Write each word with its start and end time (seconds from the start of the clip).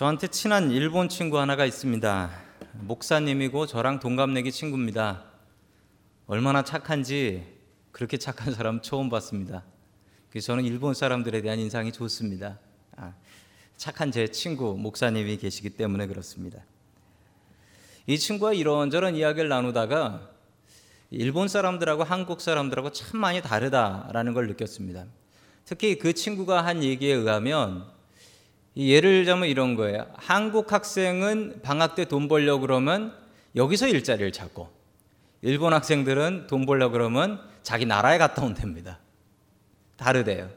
저한테 0.00 0.28
친한 0.28 0.70
일본 0.70 1.10
친구 1.10 1.38
하나가 1.38 1.66
있습니다. 1.66 2.30
목사님이고 2.72 3.66
저랑 3.66 4.00
동갑내기 4.00 4.50
친구입니다. 4.50 5.24
얼마나 6.26 6.64
착한지 6.64 7.46
그렇게 7.92 8.16
착한 8.16 8.54
사람 8.54 8.80
처음 8.80 9.10
봤습니다. 9.10 9.62
그래서 10.30 10.46
저는 10.46 10.64
일본 10.64 10.94
사람들에 10.94 11.42
대한 11.42 11.58
인상이 11.58 11.92
좋습니다. 11.92 12.58
아, 12.96 13.12
착한 13.76 14.10
제 14.10 14.28
친구 14.28 14.74
목사님이 14.74 15.36
계시기 15.36 15.68
때문에 15.68 16.06
그렇습니다. 16.06 16.64
이 18.06 18.16
친구와 18.16 18.54
이런저런 18.54 19.16
이야기를 19.16 19.50
나누다가 19.50 20.30
일본 21.10 21.46
사람들하고 21.46 22.04
한국 22.04 22.40
사람들하고 22.40 22.92
참 22.92 23.20
많이 23.20 23.42
다르다라는 23.42 24.32
걸 24.32 24.46
느꼈습니다. 24.46 25.04
특히 25.66 25.98
그 25.98 26.14
친구가 26.14 26.64
한 26.64 26.82
얘기에 26.82 27.12
의하면 27.12 27.99
예를 28.76 29.20
들자면 29.20 29.48
이런 29.48 29.74
거예요. 29.74 30.06
한국 30.16 30.72
학생은 30.72 31.60
방학 31.62 31.94
때 31.94 32.04
돈 32.04 32.28
벌려고 32.28 32.62
그러면 32.62 33.12
여기서 33.56 33.88
일자리를 33.88 34.30
찾고 34.32 34.68
일본 35.42 35.72
학생들은 35.72 36.46
돈 36.46 36.66
벌려고 36.66 36.92
그러면 36.92 37.40
자기 37.62 37.84
나라에 37.86 38.18
갔다 38.18 38.42
온답니다. 38.44 38.98
다르대요. 39.96 40.50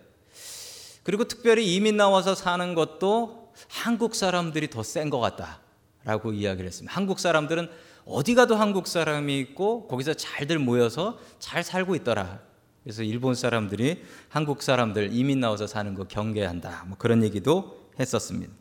그리고 1.03 1.25
특별히 1.25 1.73
이민 1.75 1.97
나와서 1.97 2.33
사는 2.35 2.75
것도 2.75 3.51
한국 3.67 4.15
사람들이 4.15 4.69
더 4.69 4.81
센 4.83 5.09
것 5.09 5.19
같다라고 5.19 6.33
이야기를 6.33 6.67
했습니다. 6.67 6.95
한국 6.95 7.19
사람들은 7.19 7.69
어디 8.05 8.35
가도 8.35 8.55
한국 8.55 8.87
사람이 8.87 9.37
있고 9.39 9.87
거기서 9.87 10.13
잘들 10.13 10.59
모여서 10.59 11.19
잘 11.39 11.63
살고 11.63 11.95
있더라. 11.95 12.39
그래서 12.83 13.01
일본 13.03 13.33
사람들이 13.33 14.03
한국 14.29 14.61
사람들 14.61 15.09
이민 15.13 15.39
나와서 15.39 15.67
사는 15.67 15.93
거 15.93 16.03
경계한다. 16.05 16.85
뭐 16.87 16.97
그런 16.97 17.23
얘기도 17.23 17.82
했었습니다. 17.99 18.53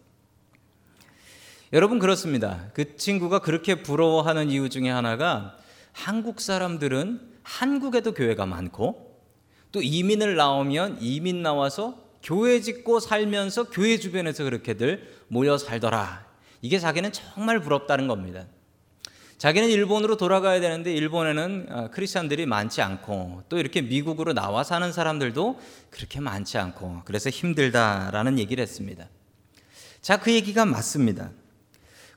여러분 1.72 1.98
그렇습니다. 1.98 2.70
그 2.74 2.96
친구가 2.96 3.38
그렇게 3.38 3.82
부러워하는 3.82 4.50
이유 4.50 4.68
중에 4.68 4.90
하나가 4.90 5.56
한국 5.92 6.40
사람들은 6.40 7.32
한국에도 7.42 8.12
교회가 8.12 8.46
많고 8.46 9.20
또 9.72 9.80
이민을 9.80 10.36
나오면 10.36 10.98
이민 11.00 11.42
나와서 11.42 11.98
교회 12.22 12.60
짓고 12.60 13.00
살면서 13.00 13.70
교회 13.70 13.98
주변에서 13.98 14.44
그렇게들 14.44 15.10
모여 15.28 15.58
살더라. 15.58 16.26
이게 16.60 16.78
자기는 16.78 17.10
정말 17.12 17.60
부럽다는 17.60 18.06
겁니다. 18.06 18.46
자기는 19.38 19.70
일본으로 19.70 20.16
돌아가야 20.16 20.60
되는데 20.60 20.94
일본에는 20.94 21.66
어, 21.70 21.90
크리스천들이 21.90 22.46
많지 22.46 22.80
않고 22.80 23.42
또 23.48 23.58
이렇게 23.58 23.82
미국으로 23.82 24.34
나와 24.34 24.62
사는 24.62 24.92
사람들도 24.92 25.58
그렇게 25.90 26.20
많지 26.20 26.58
않고 26.58 27.00
그래서 27.04 27.28
힘들다라는 27.28 28.38
얘기를 28.38 28.62
했습니다. 28.62 29.08
자, 30.02 30.16
그 30.16 30.32
얘기가 30.32 30.64
맞습니다. 30.64 31.30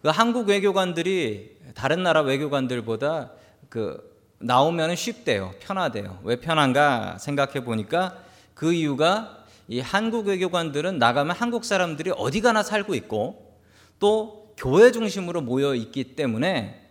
그 0.01 0.09
한국 0.09 0.49
외교관들이 0.49 1.55
다른 1.75 2.01
나라 2.01 2.21
외교관들보다 2.21 3.31
그 3.69 4.15
나오면 4.39 4.95
쉽대요. 4.95 5.53
편하대요. 5.59 6.19
왜 6.23 6.37
편한가 6.37 7.19
생각해 7.19 7.63
보니까 7.63 8.17
그 8.55 8.73
이유가 8.73 9.45
이 9.67 9.79
한국 9.79 10.27
외교관들은 10.27 10.97
나가면 10.97 11.35
한국 11.35 11.63
사람들이 11.63 12.11
어디 12.17 12.41
가나 12.41 12.63
살고 12.63 12.95
있고 12.95 13.59
또 13.99 14.53
교회 14.57 14.91
중심으로 14.91 15.41
모여 15.41 15.75
있기 15.75 16.15
때문에 16.15 16.81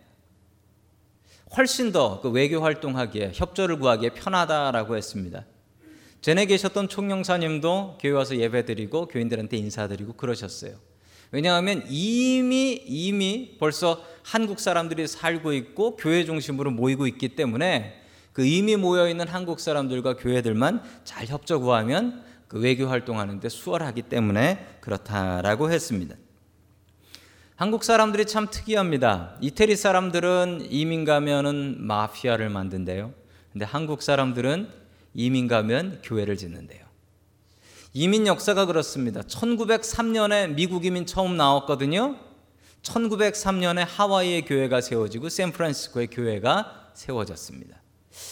훨씬 1.57 1.91
더 1.91 2.21
그 2.21 2.29
외교 2.29 2.61
활동하기에 2.61 3.31
협조를 3.33 3.79
구하기에 3.79 4.11
편하다라고 4.11 4.95
했습니다. 4.95 5.45
전에 6.25 6.47
계셨던 6.47 6.89
총영사님도 6.89 7.99
교회 8.01 8.11
와서 8.11 8.35
예배드리고 8.35 9.09
교인들한테 9.09 9.57
인사드리고 9.57 10.13
그러셨어요. 10.13 10.73
왜냐하면 11.29 11.83
이미 11.87 12.81
이미 12.83 13.57
벌써 13.59 14.03
한국 14.23 14.59
사람들이 14.59 15.05
살고 15.05 15.53
있고 15.53 15.97
교회 15.97 16.25
중심으로 16.25 16.71
모이고 16.71 17.05
있기 17.05 17.35
때문에 17.35 18.01
그 18.33 18.43
이미 18.43 18.75
모여 18.75 19.07
있는 19.07 19.27
한국 19.27 19.59
사람들과 19.59 20.15
교회들만 20.15 20.81
잘 21.03 21.27
협조 21.27 21.61
구하면 21.61 22.23
그 22.47 22.59
외교 22.59 22.87
활동하는데 22.87 23.47
수월하기 23.47 24.01
때문에 24.01 24.79
그렇다라고 24.81 25.69
했습니다. 25.69 26.15
한국 27.55 27.83
사람들이 27.83 28.25
참 28.25 28.47
특이합니다. 28.49 29.37
이태리 29.41 29.75
사람들은 29.75 30.69
이민 30.71 31.05
가면은 31.05 31.85
마피아를 31.85 32.49
만든대요. 32.49 33.13
근데 33.53 33.63
한국 33.63 34.01
사람들은 34.01 34.84
이민 35.15 35.47
가면 35.47 36.01
교회를 36.03 36.37
짓는데요. 36.37 36.85
이민 37.93 38.27
역사가 38.27 38.65
그렇습니다. 38.65 39.21
1903년에 39.21 40.53
미국 40.53 40.85
이민 40.85 41.05
처음 41.05 41.37
나왔거든요. 41.37 42.17
1903년에 42.83 43.85
하와이의 43.87 44.45
교회가 44.45 44.81
세워지고 44.81 45.29
샌프란시스코의 45.29 46.07
교회가 46.07 46.91
세워졌습니다. 46.93 47.81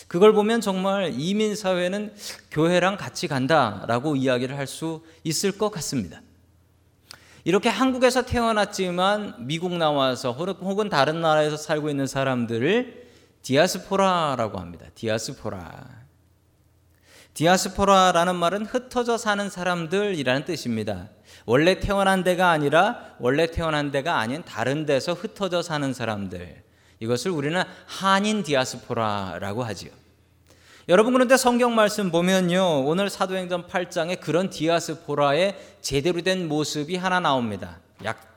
그걸 0.08 0.34
보면 0.34 0.62
정말 0.62 1.14
이민 1.18 1.56
사회는 1.56 2.14
교회랑 2.52 2.98
같이 2.98 3.28
간다라고 3.28 4.16
이야기를 4.16 4.58
할 4.58 4.68
수 4.68 5.04
있을 5.24 5.58
것 5.58 5.70
같습니다. 5.72 6.22
이렇게 7.46 7.68
한국에서 7.70 8.24
태어났지만 8.24 9.48
미국 9.48 9.74
나와서 9.78 10.32
혹은 10.32 10.90
다른 10.90 11.22
나라에서 11.22 11.58
살고 11.58 11.90
있는 11.90 12.08
사람들을 12.08 13.08
디아스포라라고 13.42 14.60
합니다. 14.60 14.86
디아스포라. 14.96 16.03
디아스포라라는 17.34 18.36
말은 18.36 18.66
흩어져 18.66 19.18
사는 19.18 19.50
사람들이라는 19.50 20.46
뜻입니다. 20.46 21.10
원래 21.46 21.80
태어난 21.80 22.24
데가 22.24 22.52
아니라 22.52 23.16
원래 23.20 23.48
태어난 23.48 23.92
데가 23.92 24.20
아닌 24.20 24.44
다른 24.44 24.86
데서 24.86 25.14
흩어져 25.14 25.62
사는 25.62 25.94
사람들. 25.94 26.64
이것을 27.00 27.32
우리는 27.32 27.62
한인 27.86 28.44
디아스포라라고 28.44 29.64
하지요. 29.64 29.92
여러분 30.90 31.14
그런데 31.14 31.38
성경 31.38 31.76
말씀 31.76 32.12
보면요. 32.12 32.86
오늘 32.86 33.10
사도행전 33.10 33.68
8장에 33.68 34.20
그런 34.20 34.50
디아스포라의 34.50 35.58
제대로 35.82 36.22
된 36.22 36.48
모습이 36.48 36.98
하나 36.98 37.20
나옵니다. 37.20 37.80
약, 38.04 38.33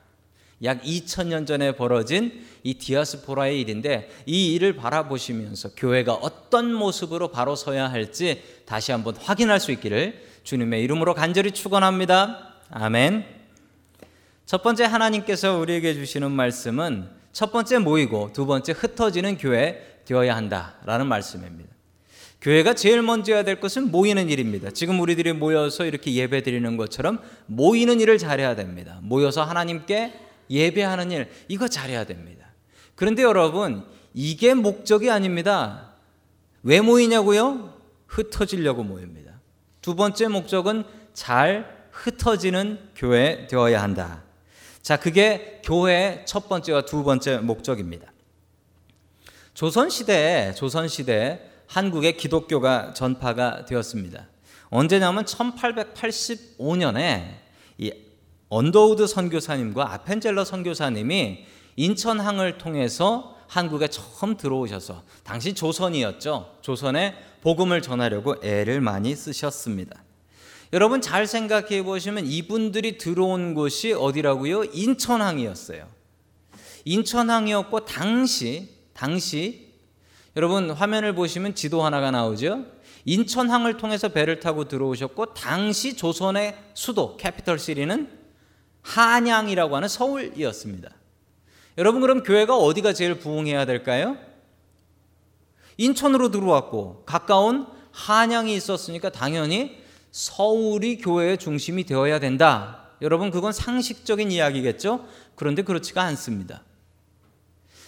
약 0.63 0.81
2000년 0.81 1.45
전에 1.45 1.73
벌어진 1.73 2.43
이 2.63 2.73
디아스포라의 2.73 3.61
일인데 3.61 4.09
이 4.25 4.53
일을 4.53 4.75
바라보시면서 4.75 5.69
교회가 5.75 6.13
어떤 6.13 6.73
모습으로 6.73 7.29
바로 7.29 7.55
서야 7.55 7.91
할지 7.91 8.41
다시 8.65 8.91
한번 8.91 9.15
확인할 9.15 9.59
수 9.59 9.71
있기를 9.71 10.23
주님의 10.43 10.83
이름으로 10.83 11.13
간절히 11.13 11.51
축원합니다. 11.51 12.55
아멘. 12.71 13.25
첫 14.45 14.63
번째 14.63 14.85
하나님께서 14.85 15.57
우리에게 15.57 15.93
주시는 15.93 16.31
말씀은 16.31 17.09
첫 17.33 17.51
번째 17.51 17.77
모이고 17.79 18.31
두 18.33 18.45
번째 18.45 18.71
흩어지는 18.71 19.37
교회 19.37 19.99
되어야 20.05 20.35
한다라는 20.35 21.05
말씀입니다. 21.05 21.69
교회가 22.41 22.73
제일 22.75 23.01
먼저 23.01 23.33
해야 23.33 23.43
될 23.43 23.59
것은 23.59 23.91
모이는 23.91 24.29
일입니다. 24.29 24.71
지금 24.71 24.99
우리들이 24.99 25.33
모여서 25.33 25.85
이렇게 25.85 26.13
예배 26.13 26.43
드리는 26.43 26.77
것처럼 26.77 27.19
모이는 27.47 27.99
일을 27.99 28.17
잘해야 28.17 28.55
됩니다. 28.55 28.99
모여서 29.01 29.43
하나님께 29.43 30.26
예배하는 30.49 31.11
일, 31.11 31.29
이거 31.47 31.67
잘해야 31.67 32.05
됩니다. 32.05 32.47
그런데 32.95 33.23
여러분, 33.23 33.85
이게 34.13 34.53
목적이 34.53 35.11
아닙니다. 35.11 35.93
왜 36.63 36.81
모이냐고요? 36.81 37.77
흩어지려고 38.07 38.83
모입니다. 38.83 39.39
두 39.81 39.95
번째 39.95 40.27
목적은 40.27 40.83
잘 41.13 41.87
흩어지는 41.91 42.89
교회 42.95 43.47
되어야 43.47 43.81
한다. 43.81 44.23
자, 44.81 44.97
그게 44.97 45.61
교회의 45.63 46.25
첫 46.25 46.47
번째와 46.47 46.85
두 46.85 47.03
번째 47.03 47.39
목적입니다. 47.39 48.11
조선시대에, 49.53 50.53
조선시대에 50.53 51.41
한국에 51.67 52.13
기독교가 52.13 52.93
전파가 52.93 53.65
되었습니다. 53.65 54.27
언제냐면 54.69 55.25
1885년에 55.25 57.35
이 57.77 57.91
언더우드 58.49 59.07
선교사님과 59.07 59.93
아펜젤러 59.93 60.45
선교사님이 60.45 61.45
인천항을 61.75 62.57
통해서 62.57 63.35
한국에 63.47 63.87
처음 63.87 64.35
들어오셔서 64.35 65.03
당시 65.23 65.53
조선이었죠. 65.53 66.57
조선에 66.61 67.15
복음을 67.41 67.81
전하려고 67.81 68.35
애를 68.43 68.81
많이 68.81 69.15
쓰셨습니다. 69.15 70.03
여러분 70.73 70.99
잘 70.99 71.27
생각해 71.27 71.83
보시면 71.83 72.25
이분들이 72.25 72.97
들어온 72.97 73.53
곳이 73.53 73.93
어디라고요? 73.93 74.65
인천항이었어요. 74.65 75.87
인천항이었고 76.83 77.85
당시 77.85 78.69
당시 78.93 79.67
여러분 80.35 80.71
화면을 80.71 81.15
보시면 81.15 81.55
지도 81.55 81.83
하나가 81.83 82.11
나오죠. 82.11 82.65
인천항을 83.05 83.77
통해서 83.77 84.09
배를 84.09 84.41
타고 84.41 84.67
들어오셨고 84.67 85.33
당시 85.33 85.95
조선의 85.95 86.57
수도 86.73 87.15
캐피털 87.15 87.59
시리는 87.59 88.16
한양이라고 88.87 89.75
하는 89.75 89.89
서울이었습니다. 89.89 90.89
여러분 91.77 91.99
그럼 91.99 92.23
교회가 92.23 92.55
어디가 92.57 92.93
제일 92.93 93.19
부흥해야 93.19 93.65
될까요? 93.65 94.17
인천으로 95.75 96.31
들어왔고 96.31 97.03
가까운 97.05 97.67
한양이 97.91 98.55
있었으니까 98.55 99.09
당연히 99.09 99.83
서울이 100.11 100.99
교회의 100.99 101.37
중심이 101.37 101.83
되어야 101.83 102.19
된다. 102.19 102.85
여러분 103.01 103.29
그건 103.29 103.51
상식적인 103.51 104.31
이야기겠죠? 104.31 105.05
그런데 105.35 105.61
그렇지가 105.63 106.01
않습니다. 106.03 106.63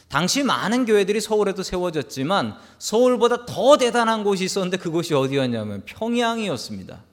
당시 0.10 0.44
많은 0.44 0.86
교회들이 0.86 1.22
서울에도 1.22 1.64
세워졌지만 1.64 2.58
서울보다 2.78 3.46
더 3.46 3.78
대단한 3.78 4.24
곳이 4.24 4.44
있었는데 4.44 4.78
그곳이 4.78 5.14
어디였냐면 5.14 5.84
평양이었습니다. 5.86 7.04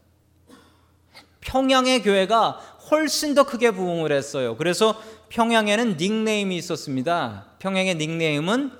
평양의 1.40 2.02
교회가 2.02 2.75
훨씬 2.90 3.34
더 3.34 3.44
크게 3.44 3.72
부흥을 3.72 4.12
했어요. 4.12 4.56
그래서 4.56 5.00
평양에는 5.28 5.96
닉네임이 5.96 6.56
있었습니다. 6.56 7.46
평양의 7.58 7.96
닉네임은 7.96 8.70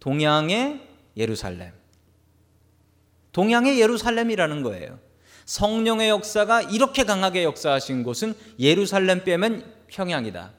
동양의 0.00 0.80
예루살렘. 1.16 1.72
동양의 3.32 3.80
예루살렘이라는 3.80 4.62
거예요. 4.62 4.98
성령의 5.46 6.08
역사가 6.10 6.62
이렇게 6.62 7.04
강하게 7.04 7.44
역사하신 7.44 8.02
곳은 8.02 8.34
예루살렘 8.58 9.24
빼면 9.24 9.64
평양이다. 9.88 10.52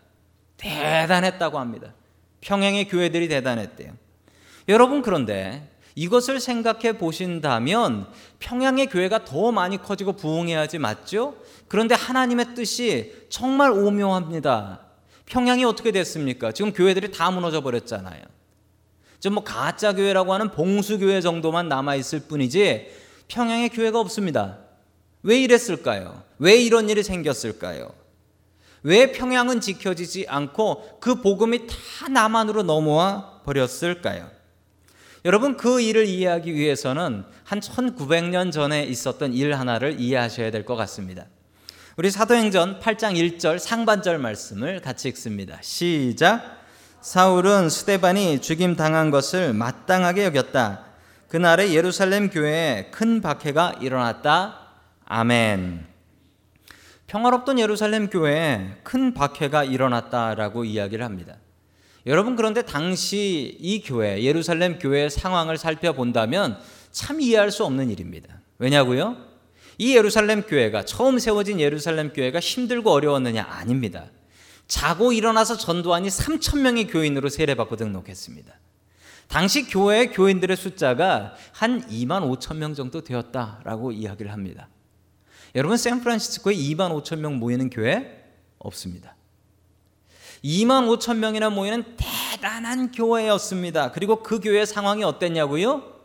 대단했다고 0.57 1.59
합니다. 1.59 1.93
평양의 2.41 2.87
교회들이 2.87 3.27
대단했대요. 3.27 3.93
여러분 4.69 5.01
그런데 5.01 5.69
이것을 5.95 6.39
생각해 6.39 6.97
보신다면 6.97 8.07
평양의 8.39 8.87
교회가 8.87 9.25
더 9.25 9.51
많이 9.51 9.81
커지고 9.81 10.13
부흥해야지 10.13 10.77
맞죠? 10.77 11.35
그런데 11.67 11.95
하나님의 11.95 12.55
뜻이 12.55 13.13
정말 13.29 13.71
오묘합니다. 13.71 14.81
평양이 15.25 15.65
어떻게 15.65 15.91
됐습니까? 15.91 16.51
지금 16.51 16.71
교회들이 16.71 17.11
다 17.11 17.29
무너져 17.31 17.61
버렸잖아요. 17.61 18.21
좀뭐 19.19 19.43
가짜 19.43 19.93
교회라고 19.93 20.33
하는 20.33 20.51
봉수 20.51 20.99
교회 20.99 21.21
정도만 21.21 21.67
남아 21.69 21.95
있을 21.95 22.21
뿐이지 22.21 22.87
평양에 23.27 23.67
교회가 23.69 23.99
없습니다. 23.99 24.59
왜 25.23 25.39
이랬을까요? 25.41 26.23
왜 26.39 26.55
이런 26.55 26.89
일이 26.89 27.03
생겼을까요? 27.03 27.91
왜 28.83 29.11
평양은 29.11 29.59
지켜지지 29.59 30.27
않고 30.29 30.99
그 31.01 31.15
복음이 31.21 31.67
다 31.67 32.07
남한으로 32.09 32.63
넘어와 32.63 33.41
버렸을까요? 33.43 34.29
여러분 35.25 35.57
그 35.57 35.81
일을 35.81 36.05
이해하기 36.05 36.53
위해서는 36.53 37.25
한 37.43 37.59
1900년 37.59 38.51
전에 38.51 38.83
있었던 38.85 39.33
일 39.33 39.55
하나를 39.55 39.99
이해하셔야 39.99 40.51
될 40.51 40.63
것 40.63 40.75
같습니다. 40.75 41.25
우리 41.99 42.11
사도행전 42.11 42.79
8장 42.79 43.15
1절 43.15 43.57
상반절 43.57 44.19
말씀을 44.19 44.81
같이 44.81 45.07
읽습니다. 45.07 45.57
시작. 45.63 46.61
사울은 47.01 47.71
스테반이 47.71 48.39
죽임 48.39 48.75
당한 48.75 49.09
것을 49.09 49.51
마땅하게 49.55 50.25
여겼다. 50.25 50.85
그날에 51.27 51.73
예루살렘 51.73 52.29
교회에 52.29 52.91
큰 52.91 53.19
박해가 53.19 53.77
일어났다. 53.81 54.59
아멘. 55.05 55.87
평화롭던 57.07 57.57
예루살렘 57.57 58.11
교회에 58.11 58.75
큰 58.83 59.15
박해가 59.15 59.63
일어났다라고 59.63 60.65
이야기를 60.65 61.03
합니다. 61.03 61.37
여러분 62.05 62.35
그런데 62.35 62.61
당시 62.61 63.57
이 63.59 63.81
교회 63.81 64.21
예루살렘 64.21 64.77
교회의 64.77 65.09
상황을 65.09 65.57
살펴본다면 65.57 66.59
참 66.91 67.19
이해할 67.21 67.49
수 67.49 67.65
없는 67.65 67.89
일입니다. 67.89 68.39
왜냐고요? 68.59 69.17
이 69.77 69.95
예루살렘 69.95 70.41
교회가 70.41 70.85
처음 70.85 71.19
세워진 71.19 71.59
예루살렘 71.59 72.11
교회가 72.11 72.39
힘들고 72.39 72.91
어려웠느냐 72.91 73.45
아닙니다. 73.47 74.05
자고 74.67 75.13
일어나서 75.13 75.57
전도하니 75.57 76.09
3천 76.09 76.59
명의 76.59 76.87
교인으로 76.87 77.29
세례받고 77.29 77.75
등록했습니다. 77.75 78.53
당시 79.27 79.67
교회 79.67 80.07
교인들의 80.07 80.55
숫자가 80.55 81.35
한 81.51 81.85
2만 81.87 82.23
5천 82.37 82.57
명 82.57 82.73
정도 82.73 83.03
되었다라고 83.03 83.91
이야기를 83.91 84.31
합니다. 84.31 84.69
여러분 85.55 85.77
샌프란시스코에 85.77 86.55
2만 86.55 86.91
5천 87.01 87.19
명 87.19 87.37
모이는 87.37 87.69
교회 87.69 88.23
없습니다. 88.57 89.15
2만 90.43 90.87
5천 90.87 91.17
명이나 91.17 91.49
모이는 91.49 91.83
대단한 91.97 92.91
교회였습니다. 92.91 93.91
그리고 93.91 94.21
그 94.23 94.39
교회 94.39 94.65
상황이 94.65 95.03
어땠냐고요? 95.03 95.97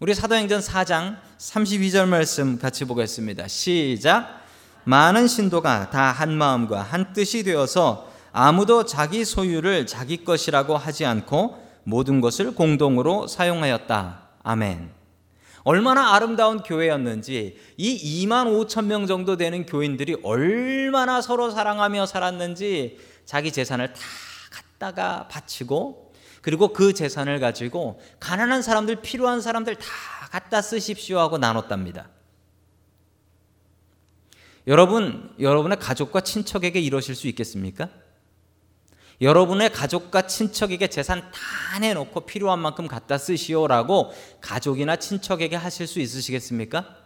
우리 0.00 0.14
사도행전 0.14 0.60
4장 0.60 1.18
32절 1.42 2.06
말씀 2.06 2.56
같이 2.56 2.84
보겠습니다. 2.84 3.48
시작. 3.48 4.42
많은 4.84 5.26
신도가 5.26 5.90
다 5.90 6.12
한 6.12 6.32
마음과 6.38 6.82
한 6.82 7.12
뜻이 7.12 7.42
되어서 7.42 8.08
아무도 8.30 8.84
자기 8.86 9.24
소유를 9.24 9.86
자기 9.86 10.24
것이라고 10.24 10.76
하지 10.76 11.04
않고 11.04 11.60
모든 11.82 12.20
것을 12.20 12.54
공동으로 12.54 13.26
사용하였다. 13.26 14.28
아멘. 14.44 14.90
얼마나 15.64 16.14
아름다운 16.14 16.62
교회였는지 16.62 17.58
이 17.76 18.24
2만 18.26 18.46
5천 18.46 18.84
명 18.84 19.08
정도 19.08 19.36
되는 19.36 19.66
교인들이 19.66 20.18
얼마나 20.22 21.20
서로 21.20 21.50
사랑하며 21.50 22.06
살았는지 22.06 22.98
자기 23.24 23.50
재산을 23.50 23.92
다 23.92 24.00
갖다가 24.52 25.26
바치고 25.26 26.11
그리고 26.42 26.72
그 26.72 26.92
재산을 26.92 27.40
가지고 27.40 28.00
가난한 28.20 28.60
사람들, 28.62 28.96
필요한 28.96 29.40
사람들 29.40 29.76
다 29.76 29.86
갖다 30.30 30.60
쓰십시오 30.60 31.18
하고 31.18 31.38
나눴답니다. 31.38 32.10
여러분, 34.66 35.34
여러분의 35.40 35.78
가족과 35.78 36.20
친척에게 36.20 36.80
이러실 36.80 37.14
수 37.14 37.28
있겠습니까? 37.28 37.88
여러분의 39.20 39.72
가족과 39.72 40.26
친척에게 40.26 40.88
재산 40.88 41.20
다 41.30 41.78
내놓고 41.80 42.26
필요한 42.26 42.58
만큼 42.58 42.88
갖다 42.88 43.18
쓰시오라고 43.18 44.12
가족이나 44.40 44.96
친척에게 44.96 45.54
하실 45.54 45.86
수 45.86 46.00
있으시겠습니까? 46.00 46.96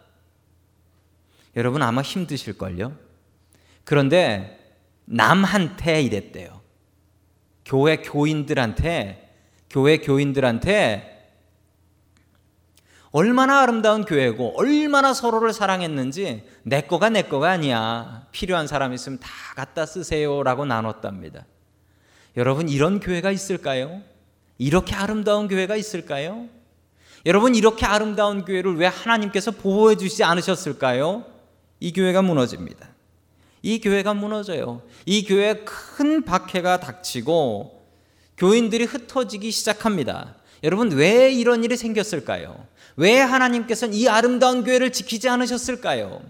여러분 1.55 1.83
아마 1.83 2.01
힘드실걸요? 2.01 2.97
그런데 3.83 4.75
남한테 5.05 6.01
이랬대요. 6.01 6.61
교회 7.65 7.97
교인들한테 7.97 9.26
교회 9.69 9.97
교인들한테 9.97 11.17
얼마나 13.11 13.61
아름다운 13.61 14.05
교회고 14.05 14.53
얼마나 14.57 15.13
서로를 15.13 15.53
사랑했는지 15.53 16.43
내 16.63 16.81
거가 16.81 17.09
내 17.09 17.23
거가 17.23 17.51
아니야. 17.51 18.27
필요한 18.31 18.67
사람 18.67 18.93
있으면 18.93 19.19
다 19.19 19.29
갖다 19.55 19.85
쓰세요라고 19.85 20.65
나눴답니다. 20.65 21.45
여러분 22.35 22.69
이런 22.69 22.99
교회가 22.99 23.31
있을까요? 23.31 24.01
이렇게 24.57 24.93
아름다운 24.93 25.47
교회가 25.47 25.75
있을까요? 25.75 26.47
여러분 27.25 27.55
이렇게 27.55 27.85
아름다운 27.85 28.45
교회를 28.45 28.77
왜 28.77 28.85
하나님께서 28.85 29.51
보호해 29.51 29.95
주시지 29.95 30.23
않으셨을까요? 30.23 31.25
이 31.79 31.93
교회가 31.93 32.21
무너집니다. 32.21 32.89
이 33.63 33.79
교회가 33.79 34.13
무너져요. 34.13 34.83
이 35.05 35.25
교회에 35.25 35.65
큰 35.65 36.23
박해가 36.23 36.79
닥치고 36.79 37.76
교인들이 38.37 38.85
흩어지기 38.85 39.51
시작합니다. 39.51 40.35
여러분, 40.63 40.91
왜 40.91 41.31
이런 41.31 41.63
일이 41.63 41.75
생겼을까요? 41.75 42.65
왜 42.95 43.19
하나님께서는 43.19 43.93
이 43.93 44.07
아름다운 44.07 44.63
교회를 44.63 44.91
지키지 44.91 45.27
않으셨을까요? 45.29 46.21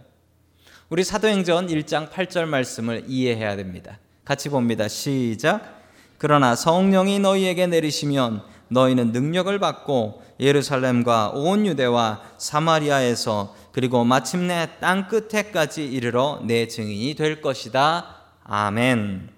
우리 0.90 1.04
사도행전 1.04 1.68
1장 1.68 2.10
8절 2.10 2.46
말씀을 2.46 3.04
이해해야 3.08 3.56
됩니다. 3.56 4.00
같이 4.24 4.50
봅니다. 4.50 4.88
시작. 4.88 5.84
그러나 6.18 6.56
성령이 6.56 7.20
너희에게 7.20 7.68
내리시면 7.68 8.42
너희는 8.70 9.12
능력을 9.12 9.58
받고 9.60 10.24
예루살렘과 10.40 11.30
온 11.30 11.66
유대와 11.66 12.22
사마리아에서 12.38 13.56
그리고 13.72 14.04
마침내 14.04 14.70
땅 14.80 15.08
끝에까지 15.08 15.86
이르러 15.86 16.42
내 16.44 16.68
증인이 16.68 17.16
될 17.16 17.42
것이다. 17.42 18.16
아멘. 18.44 19.37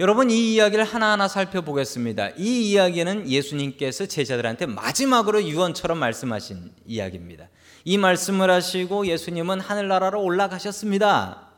여러분 0.00 0.30
이 0.30 0.54
이야기를 0.54 0.82
하나하나 0.82 1.28
살펴보겠습니다. 1.28 2.30
이 2.38 2.70
이야기는 2.70 3.28
예수님께서 3.28 4.06
제자들한테 4.06 4.64
마지막으로 4.64 5.44
유언처럼 5.44 5.98
말씀하신 5.98 6.72
이야기입니다. 6.86 7.50
이 7.84 7.98
말씀을 7.98 8.50
하시고 8.50 9.06
예수님은 9.06 9.60
하늘나라로 9.60 10.22
올라가셨습니다. 10.22 11.50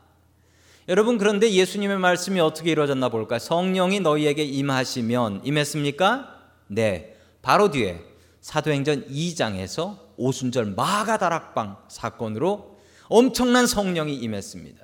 여러분 0.89 1.17
그런데 1.17 1.53
예수님의 1.53 1.99
말씀이 1.99 2.41
어떻게 2.41 2.71
이루어졌나 2.71 3.07
볼까? 3.07 3.39
성령이 3.39 4.01
너희에게 4.01 4.43
임하시면 4.43 5.43
임했습니까? 5.45 6.41
네. 6.67 7.15
바로 7.41 7.71
뒤에 7.71 8.01
사도행전 8.41 9.07
2장에서 9.07 9.99
오순절 10.17 10.73
마가다락방 10.75 11.77
사건으로 11.87 12.77
엄청난 13.07 13.67
성령이 13.67 14.15
임했습니다. 14.15 14.83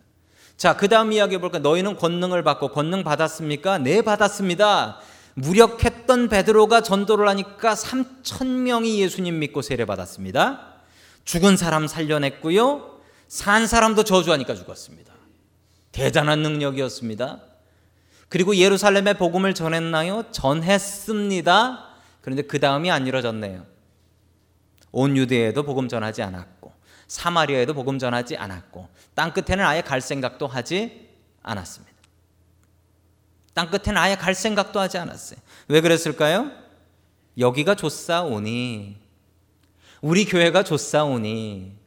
자, 0.59 0.75
그 0.75 0.89
다음 0.89 1.13
이야기 1.13 1.37
볼까? 1.37 1.59
너희는 1.59 1.95
권능을 1.95 2.43
받고 2.43 2.73
권능 2.73 3.05
받았습니까? 3.05 3.77
네, 3.77 4.01
받았습니다. 4.01 4.99
무력했던 5.35 6.27
베드로가 6.27 6.81
전도를 6.81 7.29
하니까 7.29 7.75
3천 7.75 8.45
명이 8.45 8.99
예수님 9.01 9.39
믿고 9.39 9.61
세례 9.61 9.85
받았습니다. 9.85 10.73
죽은 11.23 11.55
사람 11.55 11.87
살려냈고요. 11.87 12.99
산 13.29 13.67
사람도 13.67 14.03
저주하니까 14.03 14.53
죽었습니다. 14.53 15.13
대단한 15.93 16.39
능력이었습니다. 16.41 17.39
그리고 18.27 18.57
예루살렘에 18.57 19.13
복음을 19.13 19.53
전했나요? 19.53 20.25
전했습니다. 20.31 21.85
그런데 22.19 22.41
그 22.41 22.59
다음이 22.59 22.91
안 22.91 23.07
이루어졌네요. 23.07 23.65
온 24.91 25.15
유대에도 25.15 25.63
복음 25.63 25.87
전하지 25.87 26.21
않았고 26.21 26.58
사마리아에도 27.09 27.73
복음 27.73 27.99
전하지 27.99 28.37
않았고 28.37 28.87
땅 29.15 29.33
끝에는 29.33 29.65
아예 29.65 29.81
갈 29.81 29.99
생각도 29.99 30.47
하지 30.47 31.09
않았습니다. 31.41 31.97
땅 33.53 33.69
끝에는 33.69 33.97
아예 33.97 34.15
갈 34.15 34.33
생각도 34.33 34.79
하지 34.79 34.97
않았어요. 34.99 35.39
왜 35.67 35.81
그랬을까요? 35.81 36.51
여기가 37.37 37.75
좋사오니 37.75 38.97
우리 40.01 40.25
교회가 40.25 40.63
좋사오니 40.63 41.77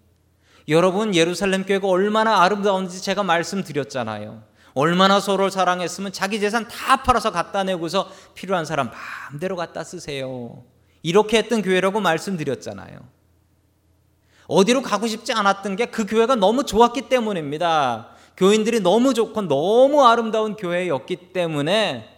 여러분 0.69 1.15
예루살렘 1.15 1.65
교회가 1.65 1.89
얼마나 1.89 2.43
아름다운지 2.43 3.01
제가 3.01 3.23
말씀드렸잖아요. 3.23 4.43
얼마나 4.75 5.21
서로 5.21 5.51
사랑했으면 5.51 6.13
자기 6.13 6.41
재산 6.41 6.67
다 6.67 7.03
팔아서 7.03 7.31
갖다 7.31 7.63
내고서 7.63 8.11
필요한 8.35 8.65
사람 8.65 8.91
마음대로 8.91 9.55
갖다 9.55 9.85
쓰세요. 9.85 10.65
이렇게 11.03 11.39
했던 11.39 11.63
교회라고 11.63 12.01
말씀드렸잖아요. 12.01 13.22
어디로 14.53 14.83
가고 14.83 15.07
싶지 15.07 15.33
않았던 15.33 15.77
게 15.77 15.87
그 15.87 16.07
교회가 16.07 16.37
너무 16.37 16.65
좋았기 16.65 17.09
때문입니다. 17.09 18.09
교인들이 18.37 18.81
너무 18.81 19.15
좋고 19.15 19.43
너무 19.43 20.05
아름다운 20.05 20.57
교회였기 20.57 21.33
때문에 21.33 22.09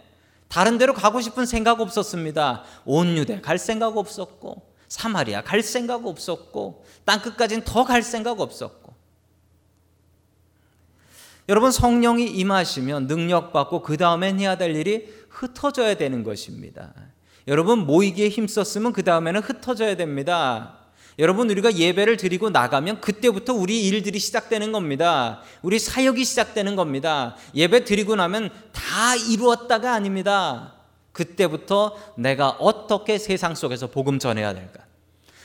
다른 0.47 0.77
데로 0.77 0.93
가고 0.93 1.21
싶은 1.21 1.45
생각 1.45 1.81
없었습니다. 1.81 2.63
온 2.85 3.17
유대 3.17 3.41
갈 3.41 3.57
생각 3.57 3.97
없었고 3.97 4.73
사마리아 4.87 5.41
갈 5.43 5.61
생각 5.61 6.05
없었고 6.05 6.85
땅 7.03 7.21
끝까지는 7.21 7.63
더 7.65 7.83
갈 7.83 8.01
생각 8.01 8.39
없었고 8.39 8.93
여러분 11.49 11.71
성령이 11.71 12.25
임하시면 12.27 13.07
능력 13.07 13.53
받고 13.53 13.81
그 13.81 13.97
다음엔 13.97 14.39
해야 14.39 14.55
될 14.57 14.75
일이 14.75 15.13
흩어져야 15.29 15.95
되는 15.95 16.23
것입니다. 16.23 16.93
여러분 17.47 17.79
모이기에 17.79 18.29
힘썼으면 18.29 18.93
그 18.93 19.03
다음에는 19.03 19.41
흩어져야 19.41 19.95
됩니다. 19.95 20.84
여러분 21.17 21.49
우리가 21.49 21.75
예배를 21.75 22.17
드리고 22.17 22.49
나가면 22.49 22.99
그때부터 22.99 23.53
우리 23.53 23.87
일들이 23.87 24.19
시작되는 24.19 24.71
겁니다. 24.71 25.41
우리 25.61 25.79
사역이 25.79 26.25
시작되는 26.25 26.75
겁니다. 26.75 27.35
예배 27.53 27.85
드리고 27.85 28.15
나면 28.15 28.49
다 28.73 29.15
이루었다가 29.15 29.93
아닙니다. 29.93 30.73
그때부터 31.13 31.95
내가 32.17 32.49
어떻게 32.49 33.17
세상 33.17 33.55
속에서 33.55 33.87
복음 33.87 34.19
전해야 34.19 34.53
될까? 34.53 34.83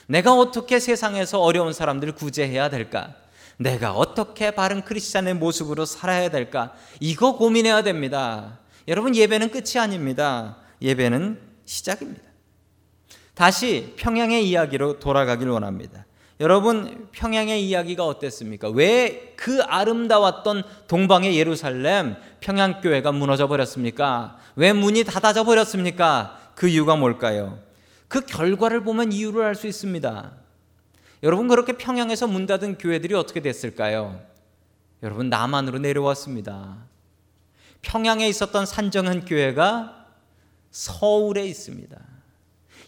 내가 0.08 0.34
어떻게 0.34 0.80
세상에서 0.80 1.40
어려운 1.40 1.72
사람들을 1.72 2.16
구제해야 2.16 2.68
될까? 2.68 3.14
내가 3.56 3.92
어떻게 3.92 4.50
바른 4.50 4.82
크리스찬의 4.82 5.34
모습으로 5.34 5.84
살아야 5.84 6.30
될까? 6.30 6.74
이거 6.98 7.36
고민해야 7.36 7.82
됩니다. 7.82 8.58
여러분 8.88 9.14
예배는 9.14 9.50
끝이 9.50 9.78
아닙니다. 9.78 10.56
예배는 10.82 11.40
시작입니다. 11.64 12.29
다시 13.40 13.94
평양의 13.96 14.46
이야기로 14.46 14.98
돌아가길 14.98 15.48
원합니다. 15.48 16.04
여러분 16.40 17.08
평양의 17.12 17.66
이야기가 17.66 18.04
어땠습니까? 18.04 18.68
왜 18.68 19.32
그 19.34 19.62
아름다웠던 19.62 20.62
동방의 20.88 21.34
예루살렘 21.38 22.16
평양 22.40 22.82
교회가 22.82 23.12
무너져 23.12 23.48
버렸습니까? 23.48 24.36
왜 24.56 24.74
문이 24.74 25.04
닫아져 25.04 25.44
버렸습니까? 25.44 26.38
그 26.54 26.68
이유가 26.68 26.96
뭘까요? 26.96 27.58
그 28.08 28.20
결과를 28.26 28.84
보면 28.84 29.10
이유를 29.10 29.42
알 29.42 29.54
수 29.54 29.66
있습니다. 29.66 30.32
여러분 31.22 31.48
그렇게 31.48 31.72
평양에서 31.78 32.26
문 32.26 32.44
닫은 32.44 32.76
교회들이 32.76 33.14
어떻게 33.14 33.40
됐을까요? 33.40 34.20
여러분 35.02 35.30
남한으로 35.30 35.78
내려왔습니다. 35.78 36.76
평양에 37.80 38.28
있었던 38.28 38.66
산정한 38.66 39.24
교회가 39.24 40.08
서울에 40.70 41.46
있습니다. 41.46 42.09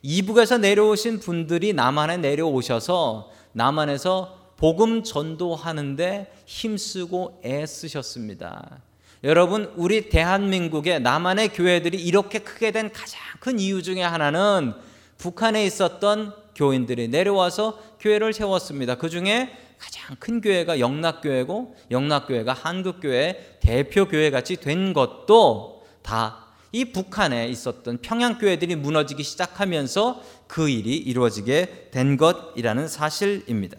이북에서 0.03 0.59
내려오신 0.59 1.21
분들이 1.21 1.73
남한에 1.73 2.17
내려오셔서 2.17 3.31
남한에서 3.53 4.53
복음 4.57 5.03
전도하는데 5.03 6.33
힘쓰고 6.47 7.41
애쓰셨습니다. 7.45 8.83
여러분, 9.25 9.73
우리 9.77 10.09
대한민국의 10.09 11.01
남한의 11.01 11.51
교회들이 11.51 11.97
이렇게 11.99 12.41
크게 12.41 12.73
된 12.73 12.93
가장 12.93 13.21
큰 13.39 13.61
이유 13.61 13.83
중에 13.83 14.03
하나는 14.03 14.75
북한에 15.19 15.65
있었던 15.65 16.35
교인들이 16.57 17.09
내려와서 17.09 17.79
교회를 18.01 18.33
세웠습니다. 18.33 18.97
그 18.97 19.09
중에 19.09 19.57
가장 19.79 20.17
큰 20.19 20.41
교회가 20.41 20.81
영락교회고 20.81 21.77
영락교회가 21.91 22.53
한국교회 22.53 23.59
대표교회 23.61 24.31
같이 24.31 24.57
된 24.57 24.93
것도 24.93 25.85
다 26.03 26.42
이 26.73 26.87
북한에 26.87 27.49
있었던 27.49 27.99
평양 27.99 28.39
교회들이 28.39 28.77
무너지기 28.77 29.23
시작하면서 29.23 30.23
그 30.47 30.71
일이 30.71 30.97
이루어지게 30.97 31.91
된 31.91 32.17
것이라는 32.17 32.89
사실입니다. 32.89 33.79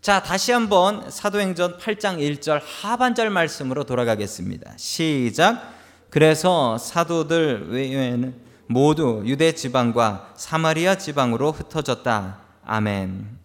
자, 0.00 0.22
다시 0.22 0.52
한번 0.52 1.10
사도행전 1.10 1.78
8장 1.78 2.18
1절 2.18 2.60
하반절 2.64 3.30
말씀으로 3.30 3.82
돌아가겠습니다. 3.82 4.74
시작. 4.76 5.74
그래서 6.10 6.78
사도들 6.78 7.70
외에는 7.70 8.34
모두 8.68 9.22
유대 9.26 9.52
지방과 9.52 10.34
사마리아 10.36 10.96
지방으로 10.96 11.50
흩어졌다. 11.50 12.40
아멘. 12.64 13.38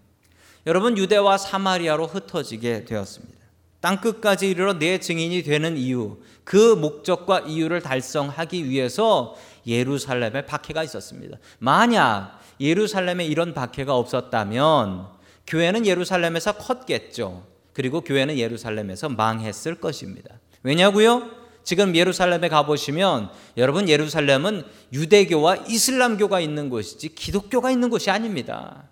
여러분 0.68 0.98
유대와 0.98 1.40
사마리아로 1.40 2.06
흩어지게 2.06 2.86
되었습니다. 2.86 3.41
땅 3.82 4.00
끝까지 4.00 4.50
이르러 4.50 4.78
내 4.78 5.00
증인이 5.00 5.44
되는 5.44 5.76
이유, 5.76 6.18
그 6.44 6.76
목적과 6.76 7.40
이유를 7.42 7.82
달성하기 7.82 8.70
위해서 8.70 9.36
예루살렘에 9.66 10.46
박해가 10.46 10.84
있었습니다. 10.84 11.38
만약 11.60 12.40
예루살렘에 12.60 13.26
이런 13.26 13.54
박해가 13.54 13.96
없었다면 13.96 15.08
교회는 15.48 15.86
예루살렘에서 15.86 16.54
컸겠죠. 16.54 17.46
그리고 17.74 18.02
교회는 18.02 18.38
예루살렘에서 18.38 19.10
망했을 19.10 19.76
것입니다. 19.76 20.36
왜냐고요? 20.64 21.30
지금 21.64 21.96
예루살렘에 21.96 22.50
가보시면 22.50 23.30
여러분 23.58 23.88
예루살렘은 23.88 24.64
유대교와 24.94 25.58
이슬람교가 25.68 26.40
있는 26.40 26.70
곳이지 26.70 27.16
기독교가 27.16 27.72
있는 27.72 27.90
곳이 27.90 28.10
아닙니다. 28.10 28.91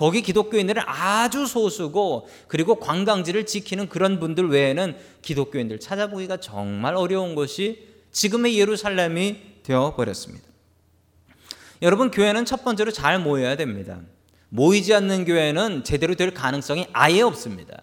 거기 0.00 0.22
기독교인들은 0.22 0.82
아주 0.86 1.46
소수고 1.46 2.26
그리고 2.48 2.76
관광지를 2.76 3.44
지키는 3.44 3.90
그런 3.90 4.18
분들 4.18 4.48
외에는 4.48 4.96
기독교인들 5.20 5.78
찾아보기가 5.78 6.38
정말 6.38 6.94
어려운 6.94 7.34
것이 7.34 7.86
지금의 8.10 8.58
예루살렘이 8.58 9.36
되어 9.62 9.94
버렸습니다. 9.94 10.46
여러분 11.82 12.10
교회는 12.10 12.46
첫 12.46 12.64
번째로 12.64 12.92
잘 12.92 13.18
모여야 13.18 13.56
됩니다. 13.56 14.00
모이지 14.48 14.94
않는 14.94 15.26
교회는 15.26 15.84
제대로 15.84 16.14
될 16.14 16.32
가능성이 16.32 16.86
아예 16.94 17.20
없습니다. 17.20 17.82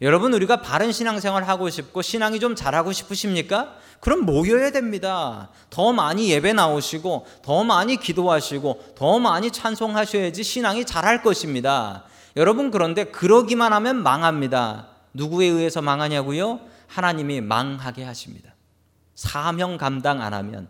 여러분 0.00 0.34
우리가 0.34 0.60
바른 0.60 0.92
신앙생활 0.92 1.44
하고 1.44 1.70
싶고 1.70 2.02
신앙이 2.02 2.40
좀 2.40 2.54
잘하고 2.54 2.92
싶으십니까? 2.92 3.76
그럼 4.00 4.26
모여야 4.26 4.70
됩니다. 4.70 5.50
더 5.70 5.92
많이 5.92 6.30
예배 6.30 6.52
나오시고 6.52 7.26
더 7.42 7.64
많이 7.64 7.96
기도하시고 7.96 8.94
더 8.96 9.18
많이 9.18 9.50
찬송하셔야지 9.50 10.42
신앙이 10.42 10.84
잘할 10.84 11.22
것입니다. 11.22 12.04
여러분 12.36 12.70
그런데 12.70 13.04
그러기만 13.04 13.72
하면 13.72 14.02
망합니다. 14.02 14.88
누구에 15.12 15.46
의해서 15.46 15.80
망하냐고요? 15.80 16.60
하나님이 16.88 17.40
망하게 17.40 18.04
하십니다. 18.04 18.54
사명 19.14 19.78
감당 19.78 20.20
안 20.20 20.34
하면 20.34 20.68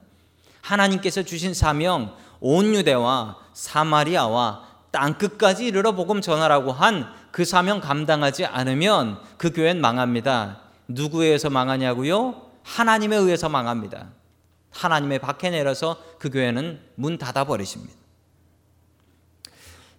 하나님께서 0.61 1.23
주신 1.23 1.55
사명 1.55 2.15
온 2.41 2.75
유대와 2.75 3.39
사마리아와 3.55 4.63
땅 4.91 5.15
끝까지 5.15 5.67
이르러 5.67 5.93
복음 5.93 6.21
전하라고 6.21 6.73
한 6.73 7.13
그 7.35 7.45
사명 7.45 7.81
감당하지 7.81 8.47
않으면 8.47 9.19
그 9.39 9.51
교회는 9.53 9.81
망합니다. 9.81 10.61
누구에 10.87 11.27
의해서 11.27 11.51
망하냐고요? 11.51 12.43
하나님에 12.63 13.17
의해서 13.17 13.49
망합니다. 13.49 14.13
하나님의 14.71 15.19
밖에 15.19 15.51
내려서 15.51 16.01
그 16.21 16.31
교회는 16.31 16.79
문 16.95 17.19
닫아 17.19 17.43
버리십니다. 17.43 17.93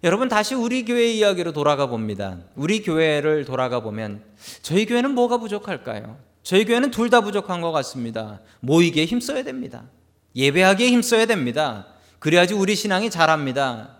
여러분 0.02 0.30
다시 0.30 0.54
우리 0.54 0.86
교회 0.86 1.12
이야기로 1.12 1.52
돌아가 1.52 1.84
봅니다. 1.88 2.38
우리 2.54 2.82
교회를 2.82 3.44
돌아가 3.44 3.80
보면 3.80 4.24
저희 4.62 4.86
교회는 4.86 5.10
뭐가 5.10 5.36
부족할까요? 5.36 6.16
저희 6.42 6.64
교회는 6.64 6.90
둘 6.90 7.10
다 7.10 7.20
부족한 7.20 7.60
것 7.60 7.70
같습니다. 7.70 8.40
모이기에 8.60 9.04
힘써야 9.04 9.42
됩니다. 9.42 9.82
예배하기에 10.34 10.88
힘써야 10.88 11.26
됩니다. 11.26 11.86
그래야지 12.18 12.54
우리 12.54 12.74
신앙이 12.74 13.10
자랍니다. 13.10 13.90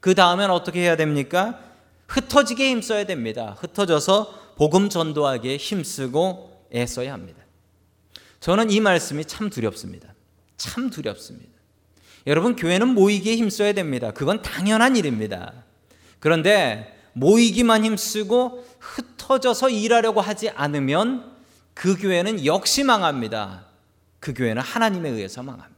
그 0.00 0.16
다음엔 0.16 0.50
어떻게 0.50 0.80
해야 0.80 0.96
됩니까? 0.96 1.60
흩어지게 2.08 2.70
힘써야 2.70 3.04
됩니다. 3.04 3.56
흩어져서 3.60 4.54
복음 4.56 4.88
전도하기에 4.88 5.56
힘쓰고 5.56 6.66
애써야 6.74 7.12
합니다. 7.12 7.42
저는 8.40 8.70
이 8.70 8.80
말씀이 8.80 9.24
참 9.24 9.50
두렵습니다. 9.50 10.14
참 10.56 10.90
두렵습니다. 10.90 11.50
여러분, 12.26 12.56
교회는 12.56 12.88
모이기에 12.88 13.36
힘써야 13.36 13.72
됩니다. 13.72 14.10
그건 14.12 14.42
당연한 14.42 14.96
일입니다. 14.96 15.52
그런데 16.18 16.96
모이기만 17.12 17.84
힘쓰고 17.84 18.66
흩어져서 18.78 19.70
일하려고 19.70 20.20
하지 20.20 20.50
않으면 20.50 21.36
그 21.74 21.96
교회는 21.96 22.44
역시 22.44 22.84
망합니다. 22.84 23.66
그 24.20 24.34
교회는 24.34 24.62
하나님에 24.62 25.10
의해서 25.10 25.42
망합니다. 25.42 25.75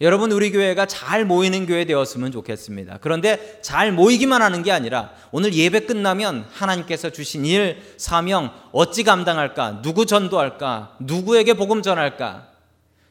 여러분 0.00 0.30
우리 0.32 0.50
교회가 0.50 0.86
잘 0.86 1.24
모이는 1.24 1.66
교회 1.66 1.84
되었으면 1.84 2.30
좋겠습니다. 2.32 2.98
그런데 3.00 3.58
잘 3.62 3.92
모이기만 3.92 4.42
하는 4.42 4.62
게 4.62 4.70
아니라 4.70 5.12
오늘 5.32 5.54
예배 5.54 5.86
끝나면 5.86 6.46
하나님께서 6.52 7.10
주신 7.10 7.46
일, 7.46 7.82
사명 7.96 8.52
어찌 8.72 9.04
감당할까? 9.04 9.80
누구 9.82 10.04
전도할까? 10.04 10.96
누구에게 11.00 11.54
복음 11.54 11.80
전할까? 11.82 12.48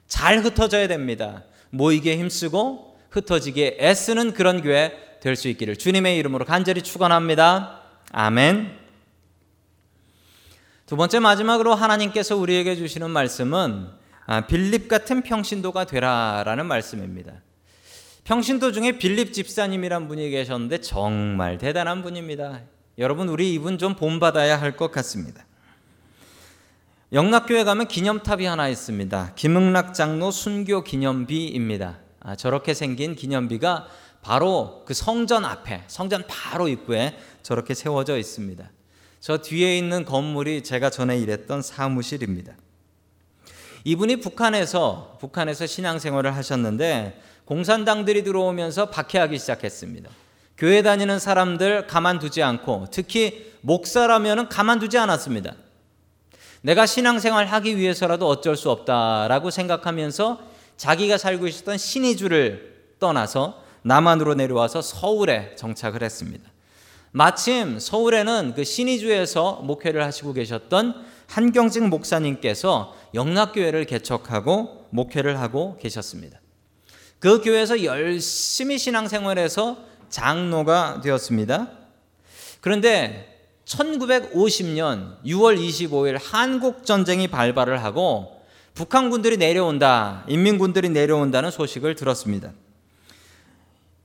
잘 0.07 0.39
흩어져야 0.43 0.87
됩니다. 0.87 1.43
모이기에 1.71 2.17
힘쓰고 2.17 2.95
흩어지기에 3.09 3.77
애쓰는 3.79 4.33
그런 4.33 4.61
교회 4.61 5.05
될 5.21 5.35
수 5.35 5.47
있기를 5.47 5.75
주님의 5.75 6.17
이름으로 6.19 6.45
간절히 6.45 6.83
축원합니다. 6.83 7.81
아멘. 8.11 8.77
두 10.85 10.95
번째 10.95 11.19
마지막으로 11.19 11.73
하나님께서 11.73 12.35
우리에게 12.35 12.75
주시는 12.75 13.09
말씀은 13.09 13.87
아, 13.87 14.04
빌립 14.47 14.87
같은 14.87 15.21
평신도가 15.21 15.85
되라라는 15.85 16.65
말씀입니다. 16.65 17.33
평신도 18.23 18.71
중에 18.71 18.97
빌립 18.97 19.33
집사님이란 19.33 20.07
분이 20.07 20.29
계셨는데 20.31 20.81
정말 20.81 21.57
대단한 21.57 22.01
분입니다. 22.01 22.61
여러분 22.97 23.29
우리 23.29 23.53
이분 23.53 23.77
좀 23.77 23.95
본받아야 23.95 24.59
할 24.59 24.75
것 24.77 24.91
같습니다. 24.91 25.45
영락교회 27.13 27.63
가면 27.63 27.87
기념탑이 27.87 28.45
하나 28.45 28.67
있습니다. 28.67 29.33
김흥락 29.35 29.93
장로 29.93 30.31
순교 30.31 30.83
기념비입니다. 30.83 31.99
아, 32.21 32.35
저렇게 32.35 32.73
생긴 32.73 33.15
기념비가 33.15 33.87
바로 34.23 34.83
그 34.87 34.95
성전 34.95 35.45
앞에, 35.45 35.83
성전 35.87 36.23
바로 36.27 36.67
입구에 36.67 37.15
저렇게 37.43 37.75
세워져 37.75 38.17
있습니다. 38.17 38.71
저 39.19 39.37
뒤에 39.37 39.77
있는 39.77 40.03
건물이 40.03 40.63
제가 40.63 40.89
전에 40.89 41.19
일했던 41.19 41.61
사무실입니다. 41.61 42.55
이분이 43.85 44.15
북한에서 44.17 45.17
북한에서 45.19 45.67
신앙생활을 45.67 46.35
하셨는데 46.35 47.21
공산당들이 47.45 48.23
들어오면서 48.23 48.89
박해하기 48.89 49.37
시작했습니다. 49.37 50.09
교회 50.57 50.81
다니는 50.81 51.19
사람들 51.19 51.85
가만두지 51.85 52.41
않고 52.41 52.87
특히 52.89 53.53
목사라면은 53.61 54.49
가만두지 54.49 54.97
않았습니다. 54.97 55.53
내가 56.61 56.87
신앙생활 56.87 57.45
하기 57.45 57.77
위해서라도 57.77 58.27
어쩔 58.27 58.57
수 58.57 58.71
없다라고 58.71 59.51
생각하면서 59.51 60.39
자기가 60.77 61.19
살고 61.19 61.45
있었던 61.45 61.77
신의주를 61.77 62.95
떠나서 62.99 63.61
남한으로 63.83 64.33
내려와서 64.33 64.81
서울에 64.81 65.55
정착을 65.57 66.01
했습니다. 66.01 66.49
마침 67.11 67.77
서울에는 67.77 68.53
그 68.55 68.63
신의주에서 68.63 69.61
목회를 69.63 70.03
하시고 70.03 70.33
계셨던 70.33 71.05
한경직 71.27 71.87
목사님께서 71.87 72.95
영락교회를 73.13 73.85
개척하고 73.85 74.87
목회를 74.89 75.39
하고 75.39 75.77
계셨습니다. 75.81 76.39
그 77.19 77.41
교회에서 77.41 77.83
열심히 77.83 78.77
신앙생활해서 78.77 79.77
장로가 80.09 81.01
되었습니다. 81.03 81.69
그런데 82.61 83.49
1950년 83.65 85.21
6월 85.25 85.57
25일 85.57 86.19
한국 86.21 86.85
전쟁이 86.85 87.27
발발을 87.27 87.83
하고 87.83 88.41
북한군들이 88.75 89.37
내려온다, 89.37 90.25
인민군들이 90.27 90.89
내려온다는 90.89 91.49
소식을 91.49 91.95
들었습니다. 91.95 92.51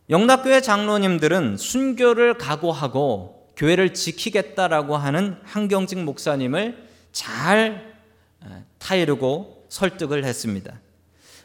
영락교회 0.09 0.61
장로님들은 0.61 1.57
순교를 1.57 2.35
각오하고 2.35 3.53
교회를 3.57 3.95
지키겠다라고 3.95 4.97
하는 4.97 5.37
한경직 5.45 5.99
목사님을 5.99 6.89
잘 7.12 7.95
타이르고 8.79 9.67
설득을 9.69 10.25
했습니다. 10.25 10.81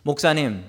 목사님, 0.04 0.64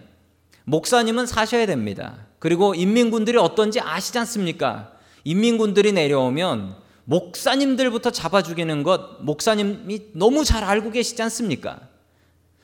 목사님은 0.65 1.26
사셔야 1.26 1.67
됩니다. 1.67 2.26
그리고 2.38 2.75
인민군들이 2.75 3.38
어떤지 3.38 3.81
아시지 3.81 4.19
않습니까? 4.19 4.93
인민군들이 5.25 5.93
내려오면 5.93 6.76
목사님들부터 7.05 8.11
잡아 8.11 8.43
죽이는 8.43 8.83
것 8.83 9.23
목사님이 9.23 10.09
너무 10.12 10.45
잘 10.45 10.65
알고 10.65 10.91
계시지 10.91 11.23
않습니까? 11.23 11.81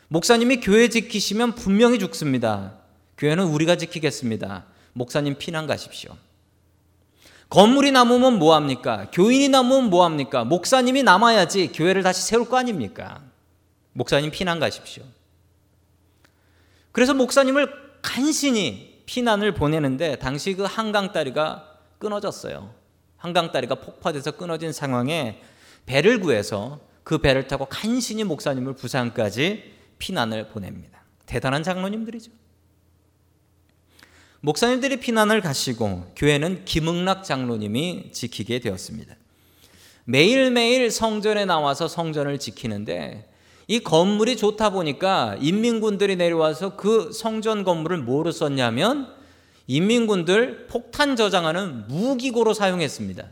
목사님이 0.09 0.61
교회 0.61 0.89
지키시면 0.89 1.55
분명히 1.55 1.99
죽습니다. 1.99 2.75
교회는 3.19 3.45
우리가 3.47 3.77
지키겠습니다. 3.77 4.65
목사님 4.93 5.37
피난 5.39 5.67
가십시오. 5.67 6.17
건물이 7.53 7.93
남으면 7.93 8.39
뭐합니까? 8.39 9.11
교인이 9.13 9.51
남으면 9.51 9.91
뭐합니까? 9.91 10.43
목사님이 10.43 11.03
남아야지 11.03 11.73
교회를 11.73 12.03
다시 12.03 12.23
세울 12.23 12.49
거 12.49 12.57
아닙니까? 12.57 13.21
목사님 13.93 14.31
피난 14.31 14.59
가십시오. 14.59 15.03
그래서 16.93 17.13
목사님을 17.13 17.71
간신히 18.01 19.03
피난을 19.05 19.53
보내는데 19.53 20.17
당시 20.17 20.55
그 20.55 20.63
한강 20.63 21.13
다리가 21.13 21.79
끊어졌어요. 21.99 22.73
한강 23.19 23.53
다리가 23.53 23.75
폭파돼서 23.75 24.31
끊어진 24.31 24.73
상황에 24.73 25.43
배를 25.85 26.21
구해서 26.21 26.81
그 27.05 27.19
배를 27.19 27.49
타고 27.49 27.67
간신히 27.67 28.25
목사님을 28.25 28.77
부산까지 28.77 29.75
피난을 29.99 30.49
보냅니다. 30.49 31.03
대단한 31.27 31.63
장로님들이죠. 31.63 32.33
목사님들이 34.45 34.99
피난을 34.99 35.41
가시고 35.41 36.13
교회는 36.17 36.65
김응락 36.65 37.23
장로님이 37.23 38.11
지키게 38.11 38.59
되었습니다. 38.59 39.15
매일매일 40.05 40.91
성전에 40.91 41.45
나와서 41.45 41.87
성전을 41.87 42.41
지키는데 42.41 43.31
이 43.69 43.79
건물이 43.79 44.37
좋다 44.37 44.71
보니까 44.71 45.37
인민군들이 45.41 46.17
내려와서 46.17 46.75
그 46.77 47.13
성전 47.13 47.63
건물을 47.63 47.99
뭐로 47.99 48.33
썼냐면 48.33 49.15
인민군들 49.69 50.67
폭탄 50.67 51.15
저장하는 51.15 51.87
무기고로 51.87 52.53
사용했습니다. 52.53 53.25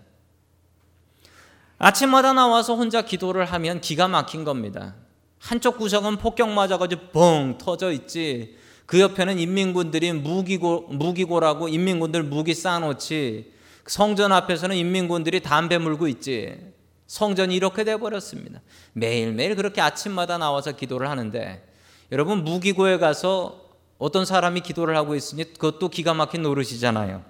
아침마다 1.79 2.33
나와서 2.33 2.77
혼자 2.77 3.03
기도를 3.03 3.47
하면 3.47 3.81
기가 3.81 4.07
막힌 4.07 4.45
겁니다. 4.45 4.95
한쪽 5.41 5.77
구석은 5.79 6.19
폭격 6.19 6.51
맞아가지고 6.51 7.09
뻥 7.09 7.59
터져 7.59 7.91
있지. 7.91 8.60
그 8.91 8.99
옆에는 8.99 9.39
인민군들이 9.39 10.13
무기고, 10.13 10.89
무기고라고 10.89 11.69
인민군들 11.69 12.25
무기 12.25 12.55
쌓아놓지. 12.55 13.53
성전 13.87 14.33
앞에서는 14.33 14.75
인민군들이 14.75 15.39
담배 15.39 15.79
물고 15.79 16.09
있지. 16.09 16.59
성전이 17.07 17.55
이렇게 17.55 17.85
돼버렸습니다. 17.85 18.61
매일매일 18.95 19.55
그렇게 19.55 19.81
아침마다 19.81 20.39
나와서 20.39 20.73
기도를 20.73 21.09
하는데 21.09 21.65
여러분 22.11 22.43
무기고에 22.43 22.99
가서 22.99 23.71
어떤 23.99 24.25
사람이 24.25 24.63
기도를 24.63 24.97
하고 24.97 25.15
있으니 25.15 25.45
그것도 25.45 25.91
기가 25.91 26.13
막힌 26.13 26.43
노릇이잖아요. 26.43 27.23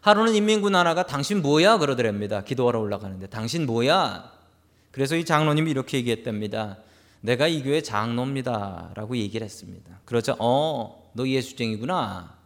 하루는 0.00 0.36
인민군 0.36 0.76
하나가 0.76 1.06
당신 1.06 1.42
뭐야 1.42 1.78
그러더랍니다. 1.78 2.44
기도하러 2.44 2.78
올라가는데 2.78 3.26
당신 3.26 3.66
뭐야? 3.66 4.30
그래서 4.92 5.16
이 5.16 5.24
장로님이 5.24 5.72
이렇게 5.72 5.98
얘기했답니다. 5.98 6.78
내가 7.20 7.48
이 7.48 7.62
교회 7.62 7.82
장로입니다라고 7.82 9.16
얘기를 9.16 9.44
했습니다. 9.44 10.00
그러자 10.04 10.36
어, 10.38 11.10
너 11.12 11.28
예수쟁이구나. 11.28 12.38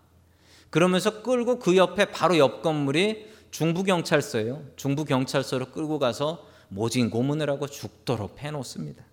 그러면서 0.70 1.22
끌고 1.22 1.60
그 1.60 1.76
옆에 1.76 2.06
바로 2.06 2.37
옆 2.38 2.62
건물이 2.62 3.32
중부경찰서예요. 3.52 4.64
중부경찰서로 4.76 5.66
끌고 5.66 6.00
가서 6.00 6.44
모진 6.68 7.10
고문을 7.10 7.48
하고 7.48 7.68
죽도록 7.68 8.34
패놓습니다. 8.34 9.04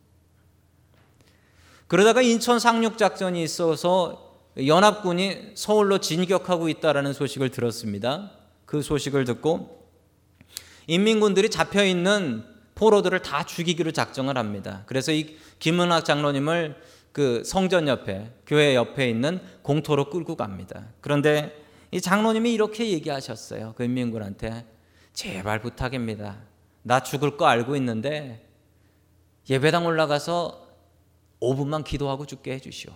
그러다가 1.88 2.22
인천 2.22 2.58
상륙 2.58 2.98
작전이 2.98 3.44
있어서 3.44 4.32
연합군이 4.58 5.52
서울로 5.56 6.00
진격하고 6.00 6.70
있다라는 6.70 7.14
소식을 7.14 7.52
들었습니다. 7.52 8.32
그 8.66 8.82
소식을 8.82 9.26
듣고 9.26 9.88
인민군들이 10.88 11.50
잡혀 11.50 11.84
있는 11.84 12.44
포로들을 12.82 13.22
다 13.22 13.46
죽이기로 13.46 13.92
작정을 13.92 14.40
합니다. 14.40 14.82
그래서 14.88 15.12
이 15.12 15.38
김은학 15.60 16.04
장로님을 16.04 16.82
그 17.12 17.44
성전 17.46 17.88
옆에 17.88 18.34
교회 18.48 18.74
옆에 18.74 19.08
있는 19.08 19.40
공터로 19.62 20.10
끌고 20.10 20.36
갑니다. 20.36 20.88
그런데 21.00 21.64
이 21.92 22.02
장로님이 22.02 22.52
이렇게 22.52 22.90
얘기하셨어요. 22.90 23.76
그 23.78 23.84
인민군한테 23.84 24.66
제발 25.14 25.62
부탁입니다. 25.62 26.40
나 26.82 27.04
죽을 27.04 27.38
거 27.38 27.46
알고 27.46 27.76
있는데 27.76 28.50
예배당 29.48 29.86
올라가서 29.86 30.68
5분만 31.40 31.84
기도하고 31.84 32.26
죽게 32.26 32.54
해주시오. 32.54 32.94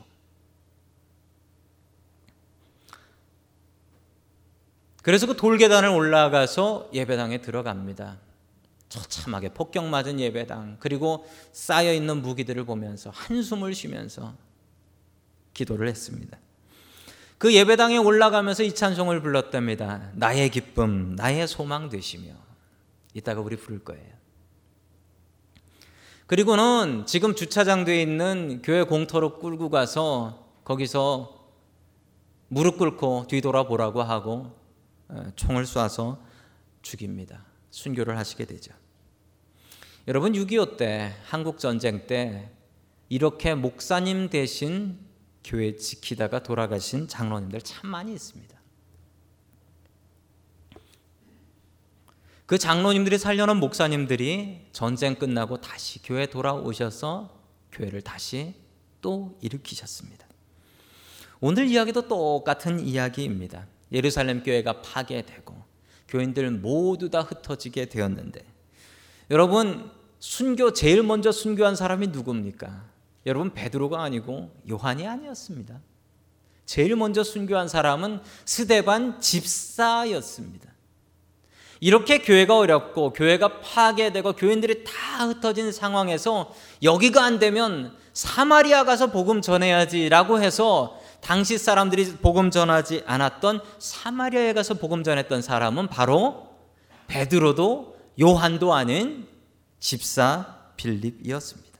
그래서 5.03 5.27
그 5.27 5.35
돌계단을 5.35 5.89
올라가서 5.89 6.89
예배당에 6.91 7.41
들어갑니다. 7.41 8.24
처참하게 8.89 9.49
폭격 9.49 9.85
맞은 9.85 10.19
예배당 10.19 10.77
그리고 10.79 11.25
쌓여 11.51 11.93
있는 11.93 12.21
무기들을 12.21 12.63
보면서 12.65 13.09
한숨을 13.09 13.73
쉬면서 13.73 14.35
기도를 15.53 15.87
했습니다. 15.87 16.37
그 17.37 17.53
예배당에 17.53 17.97
올라가면서 17.97 18.63
이 18.63 18.73
찬송을 18.73 19.21
불렀답니다. 19.21 20.11
나의 20.13 20.49
기쁨, 20.49 21.15
나의 21.15 21.47
소망 21.47 21.89
되시며 21.89 22.33
이따가 23.13 23.41
우리 23.41 23.55
부를 23.55 23.83
거예요. 23.83 24.15
그리고는 26.27 27.05
지금 27.05 27.35
주차장되어 27.35 27.95
있는 27.95 28.61
교회 28.63 28.83
공터로 28.83 29.39
끌고 29.39 29.69
가서 29.69 30.47
거기서 30.63 31.49
무릎 32.47 32.77
꿇고 32.77 33.25
뒤돌아보라고 33.27 34.01
하고 34.01 34.57
총을 35.35 35.65
쏴서 35.65 36.17
죽입니다. 36.81 37.45
순교를 37.75 38.17
하시게 38.17 38.45
되죠. 38.45 38.73
여러분 40.07 40.31
6.25 40.31 40.77
때 40.77 41.13
한국 41.25 41.59
전쟁 41.59 42.07
때 42.07 42.49
이렇게 43.09 43.53
목사님 43.53 44.29
대신 44.29 44.97
교회 45.43 45.75
지키다가 45.75 46.41
돌아가신 46.41 47.09
장로님들 47.09 47.61
참 47.61 47.89
많이 47.89 48.13
있습니다. 48.13 48.55
그 52.45 52.57
장로님들이 52.57 53.17
살려놓은 53.17 53.57
목사님들이 53.57 54.67
전쟁 54.71 55.15
끝나고 55.15 55.59
다시 55.59 56.01
교회 56.01 56.27
돌아오셔서 56.27 57.37
교회를 57.73 58.01
다시 58.01 58.53
또 59.01 59.37
일으키셨습니다. 59.41 60.25
오늘 61.41 61.67
이야기도 61.67 62.07
똑같은 62.07 62.79
이야기입니다. 62.79 63.67
예루살렘 63.91 64.43
교회가 64.43 64.81
파괴되고 64.81 65.64
교인들 66.07 66.49
모두 66.51 67.09
다 67.09 67.21
흩어지게 67.21 67.85
되었는데 67.85 68.43
여러분 69.31 69.89
순교 70.19 70.73
제일 70.73 71.03
먼저 71.03 71.31
순교한 71.31 71.75
사람이 71.75 72.07
누굽니까? 72.07 72.83
여러분 73.25 73.53
베드로가 73.53 74.01
아니고 74.03 74.51
요한이 74.69 75.07
아니었습니다. 75.07 75.79
제일 76.65 76.95
먼저 76.95 77.23
순교한 77.23 77.67
사람은 77.67 78.21
스데반 78.45 79.19
집사였습니다. 79.19 80.69
이렇게 81.79 82.19
교회가 82.19 82.57
어렵고 82.57 83.13
교회가 83.13 83.59
파괴되고 83.61 84.33
교인들이 84.33 84.83
다 84.83 85.27
흩어진 85.27 85.71
상황에서 85.71 86.53
여기가 86.81 87.23
안 87.23 87.37
되면 87.37 87.95
사마리아 88.13 88.85
가서 88.85 89.11
복음 89.11 89.41
전해야지라고 89.41 90.41
해서 90.41 90.99
당시 91.25 91.57
사람들이 91.57 92.17
복음 92.17 92.51
전하지 92.51 93.01
않았던 93.07 93.59
사마리아에 93.79 94.53
가서 94.53 94.75
복음 94.75 95.03
전했던 95.03 95.41
사람은 95.41 95.87
바로 95.87 96.49
베드로도 97.07 97.97
요한도 98.21 98.75
아닌 98.75 99.27
집사 99.79 100.59
빌립이었습니다. 100.77 101.79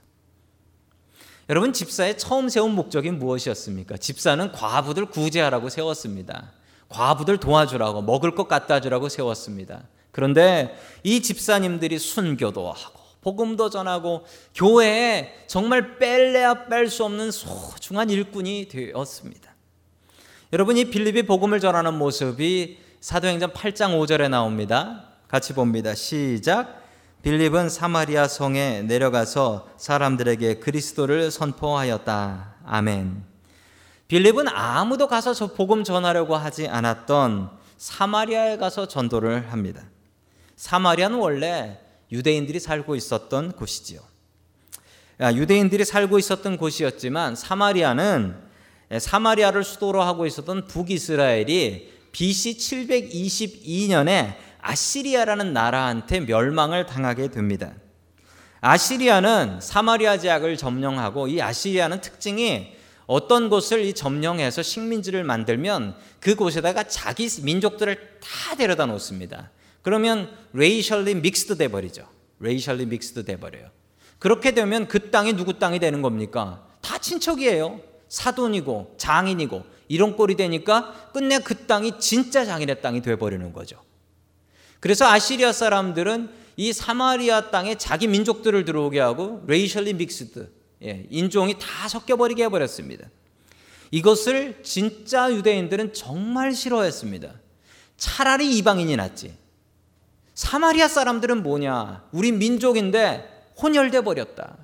여러분 1.49 1.73
집사의 1.73 2.17
처음 2.17 2.49
세운 2.49 2.71
목적이 2.71 3.11
무엇이었습니까? 3.11 3.97
집사는 3.97 4.51
과부들 4.51 5.11
구제하라고 5.11 5.69
세웠습니다. 5.69 6.51
과부들 6.89 7.37
도와주라고 7.37 8.01
먹을 8.01 8.33
것 8.33 8.47
갖다 8.47 8.81
주라고 8.81 9.09
세웠습니다. 9.09 9.83
그런데 10.11 10.75
이 11.03 11.21
집사님들이 11.21 11.99
순교도 11.99 12.71
하고 12.71 13.04
복음도 13.25 13.71
전하고 13.71 14.23
교회에 14.53 15.33
정말 15.47 15.97
뺄래야 15.97 16.67
뺄 16.67 16.91
수 16.91 17.03
없는 17.05 17.31
소중한 17.31 18.11
일꾼이 18.11 18.67
되었습니다. 18.69 19.51
여러분 20.53 20.77
이 20.77 20.85
빌립이 20.85 21.23
복음을 21.23 21.59
전하는 21.59 21.95
모습이 21.95 22.77
사도행전 23.01 23.51
8장 23.51 23.99
5절에 23.99 24.29
나옵니다. 24.29 25.09
같이 25.27 25.53
봅니다. 25.53 25.95
시작. 25.95 26.83
빌립은 27.23 27.69
사마리아 27.69 28.27
성에 28.27 28.83
내려가서 28.83 29.69
사람들에게 29.77 30.59
그리스도를 30.59 31.31
선포하였다. 31.31 32.57
아멘. 32.63 33.23
빌립은 34.07 34.47
아무도 34.49 35.07
가서 35.07 35.33
저 35.33 35.47
복음 35.47 35.83
전하려고 35.83 36.35
하지 36.35 36.67
않았던 36.67 37.49
사마리아에 37.77 38.57
가서 38.57 38.87
전도를 38.87 39.51
합니다. 39.51 39.81
사마리아는 40.57 41.17
원래 41.17 41.79
유대인들이 42.15 42.59
살고 42.59 42.95
있었던 42.95 43.51
곳이지요. 43.51 43.99
유대인들이 45.21 45.85
살고 45.85 46.17
있었던 46.19 46.57
곳이었지만 46.57 47.35
사마리아는 47.35 48.35
사마리아를 48.97 49.63
수도로 49.63 50.01
하고 50.01 50.25
있었던 50.25 50.67
북이스라엘이 50.67 51.93
BC 52.11 52.57
722년에 52.57 54.35
아시리아라는 54.61 55.53
나라한테 55.53 56.21
멸망을 56.21 56.85
당하게 56.85 57.27
됩니다. 57.27 57.73
아시리아는 58.61 59.59
사마리아 59.61 60.17
지역을 60.17 60.57
점령하고 60.57 61.27
이 61.27 61.41
아시리아는 61.41 62.01
특징이 62.01 62.73
어떤 63.05 63.49
곳을 63.49 63.85
이 63.85 63.93
점령해서 63.93 64.63
식민지를 64.63 65.23
만들면 65.23 65.95
그곳에다가 66.19 66.83
자기 66.83 67.29
민족들을 67.43 68.19
다 68.19 68.55
데려다 68.55 68.87
놓습니다. 68.87 69.51
그러면 69.85 70.35
racially 70.53 71.13
mixed 71.13 71.57
돼 71.57 71.67
버리죠. 71.67 72.07
racially 72.39 72.87
mixed 72.87 73.23
돼 73.23 73.39
버려요. 73.39 73.69
그렇게 74.17 74.49
되면 74.49 74.87
그 74.87 75.11
땅이 75.11 75.33
누구 75.33 75.59
땅이 75.59 75.77
되는 75.77 76.01
겁니까? 76.01 76.67
다 76.81 76.97
친척이에요. 76.97 77.79
사돈이고 78.09 78.95
장인이고 78.97 79.63
이런 79.87 80.15
꼴이 80.15 80.37
되니까 80.37 81.11
끝내 81.13 81.37
그 81.37 81.67
땅이 81.67 81.99
진짜 81.99 82.45
장인의 82.45 82.81
땅이 82.81 83.03
돼 83.03 83.15
버리는 83.15 83.53
거죠. 83.53 83.79
그래서 84.79 85.05
아시리아 85.05 85.53
사람들은 85.53 86.31
이 86.57 86.73
사마리아 86.73 87.51
땅에 87.51 87.75
자기 87.75 88.07
민족들을 88.07 88.65
들어오게 88.65 88.99
하고 88.99 89.43
racially 89.45 89.93
mixed 89.93 90.51
예, 90.81 91.05
인종이 91.11 91.59
다 91.59 91.87
섞여버리게 91.87 92.45
해버렸습니다. 92.45 93.07
이것을 93.91 94.63
진짜 94.63 95.31
유대인들은 95.31 95.93
정말 95.93 96.55
싫어했습니다. 96.55 97.35
차라리 97.97 98.57
이방인이 98.57 98.95
낫지. 98.95 99.44
사마리아 100.35 100.87
사람들은 100.87 101.43
뭐냐? 101.43 102.03
우리 102.11 102.31
민족인데 102.31 103.53
혼혈돼 103.61 104.01
버렸다. 104.01 104.57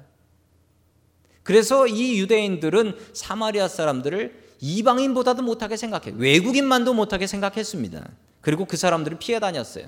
그래서 1.44 1.88
이 1.88 2.20
유대인들은 2.20 2.98
사마리아 3.14 3.68
사람들을 3.68 4.42
이방인보다도 4.60 5.42
못하게 5.42 5.78
생각해. 5.78 6.14
외국인만도 6.18 6.94
못하게 6.94 7.26
생각했습니다. 7.26 8.08
그리고 8.42 8.66
그 8.66 8.78
사람들을 8.78 9.18
피해 9.18 9.40
다녔어요. 9.40 9.88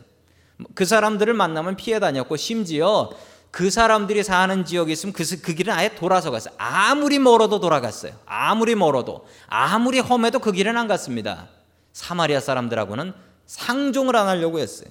그 0.74 0.86
사람들을 0.86 1.34
만나면 1.34 1.76
피해 1.76 2.00
다녔고 2.00 2.38
심지어 2.38 3.12
그 3.52 3.70
사람들이 3.70 4.24
사는 4.24 4.66
지역이 4.66 4.92
있으면 4.94 5.14
그, 5.14 5.24
그 5.42 5.54
길은 5.54 5.74
아예 5.74 5.94
돌아서 5.94 6.32
갔어요. 6.32 6.56
아무리 6.58 7.20
멀어도 7.20 7.60
돌아갔어요. 7.60 8.14
아무리 8.26 8.74
멀어도 8.74 9.28
아무리 9.48 10.00
험해도 10.00 10.40
그 10.40 10.52
길은 10.52 10.76
안 10.76 10.88
갔습니다. 10.88 11.50
사마리아 11.92 12.40
사람들하고는 12.40 13.14
상종을 13.46 14.16
안 14.16 14.28
하려고 14.28 14.60
했어요. 14.60 14.90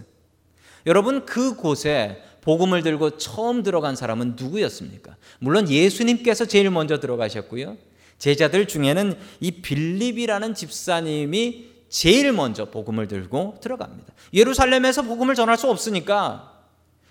여러분 0.87 1.25
그곳에 1.25 2.23
복음을 2.43 2.83
들고 2.83 3.19
처음 3.19 3.63
들어간 3.63 3.95
사람은 3.97 4.35
누구였습니까? 4.37 5.17
물론 5.39 5.69
예수님께서 5.69 6.45
제일 6.45 6.71
먼저 6.71 6.99
들어가셨고요. 6.99 7.77
제자들 8.19 8.69
중에는 8.69 9.19
이 9.41 9.51
빌립이라는 9.51 10.55
집사님이 10.55 11.71
제일 11.89 12.33
먼저 12.33 12.71
복음을 12.71 13.07
들고 13.07 13.59
들어갑니다. 13.61 14.13
예루살렘에서 14.35 15.03
복음을 15.03 15.35
전할 15.35 15.57
수 15.57 15.69
없으니까 15.69 16.53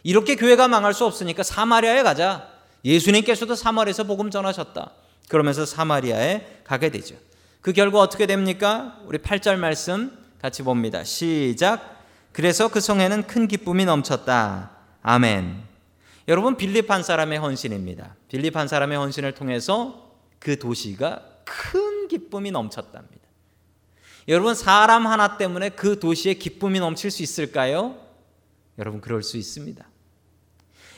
이렇게 0.04 0.36
교회가 0.36 0.68
망할 0.68 0.94
수 0.94 1.06
없으니까 1.06 1.44
사마리아에 1.44 2.04
가자. 2.04 2.50
예수님께서도 2.84 3.56
사마리아에서 3.56 4.06
복음 4.06 4.32
전하셨다. 4.32 4.92
그러면서 5.28 5.66
사마리아에 5.66 6.62
가게 6.64 6.90
되죠. 6.90 7.16
그 7.62 7.74
결과 7.74 8.00
어떻게 8.00 8.26
됩니까? 8.26 8.98
우리 9.06 9.20
8절 9.20 9.58
말씀 9.58 10.18
같이 10.42 10.64
봅니다. 10.64 11.04
시작. 11.04 12.01
그래서 12.32 12.70
그 12.70 12.80
성에는 12.80 13.28
큰 13.28 13.48
기쁨이 13.48 13.86
넘쳤다. 13.86 14.72
아멘. 15.02 15.64
여러분 16.28 16.56
빌립 16.56 16.90
한 16.90 17.04
사람의 17.04 17.40
헌신입니다. 17.40 18.16
빌립 18.30 18.56
한 18.56 18.68
사람의 18.68 18.98
헌신을 18.98 19.34
통해서 19.34 20.12
그 20.40 20.58
도시가 20.58 21.24
큰 21.46 22.08
기쁨이 22.08 22.52
넘쳤답니다. 22.52 23.22
여러분 24.28 24.56
사람 24.56 25.08
하나 25.08 25.38
때문에 25.38 25.70
그 25.70 26.00
도시에 26.00 26.36
기쁨이 26.36 26.80
넘칠 26.80 27.12
수 27.12 27.24
있을까요? 27.24 27.98
여러분 28.78 29.02
그럴 29.02 29.24
수 29.24 29.38
있습니다. 29.38 29.86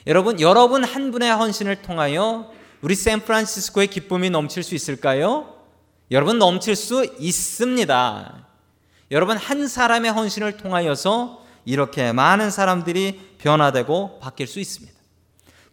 여러분 0.06 0.39
여러분 0.39 0.84
한 0.84 1.12
분의 1.12 1.32
헌신을 1.32 1.82
통하여 1.82 2.52
우리 2.82 2.96
샌프란시스코의 2.96 3.88
기쁨이 3.88 4.30
넘칠 4.30 4.62
수 4.62 4.76
있을까요? 4.76 5.56
여러분 6.12 6.38
넘칠 6.38 6.76
수 6.76 7.06
있습니다. 7.17 8.48
여러분 9.13 9.38
한 9.38 9.67
사람의 9.67 10.12
헌신을 10.12 10.58
통하여서 10.58 11.45
이렇게 11.65 12.12
많은 12.12 12.49
사람들이 12.49 13.36
변화되고 13.38 14.17
바뀔 14.19 14.47
수 14.47 14.60
있습니다. 14.60 14.91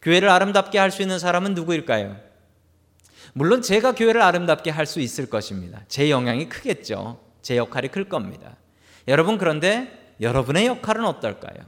교회를 0.03 0.29
아름답게 0.29 0.79
할 0.79 0.91
수 0.91 1.01
있는 1.01 1.19
사람은 1.19 1.55
누구일까요? 1.55 2.17
물론 3.33 3.63
제가 3.63 3.93
교회를 3.93 4.21
아름답게 4.21 4.71
할 4.71 4.85
수 4.85 5.01
있을 5.01 5.31
것입니다. 5.31 5.81
제 5.89 6.11
영향이 6.11 6.51
크겠죠. 6.51 7.19
제 7.41 7.57
역할이 7.57 7.89
클 7.89 8.11
겁니다. 8.11 8.57
여러분 9.09 9.39
그런데 9.39 10.15
여러분의 10.21 10.67
역할은 10.67 11.07
어떨까요? 11.07 11.65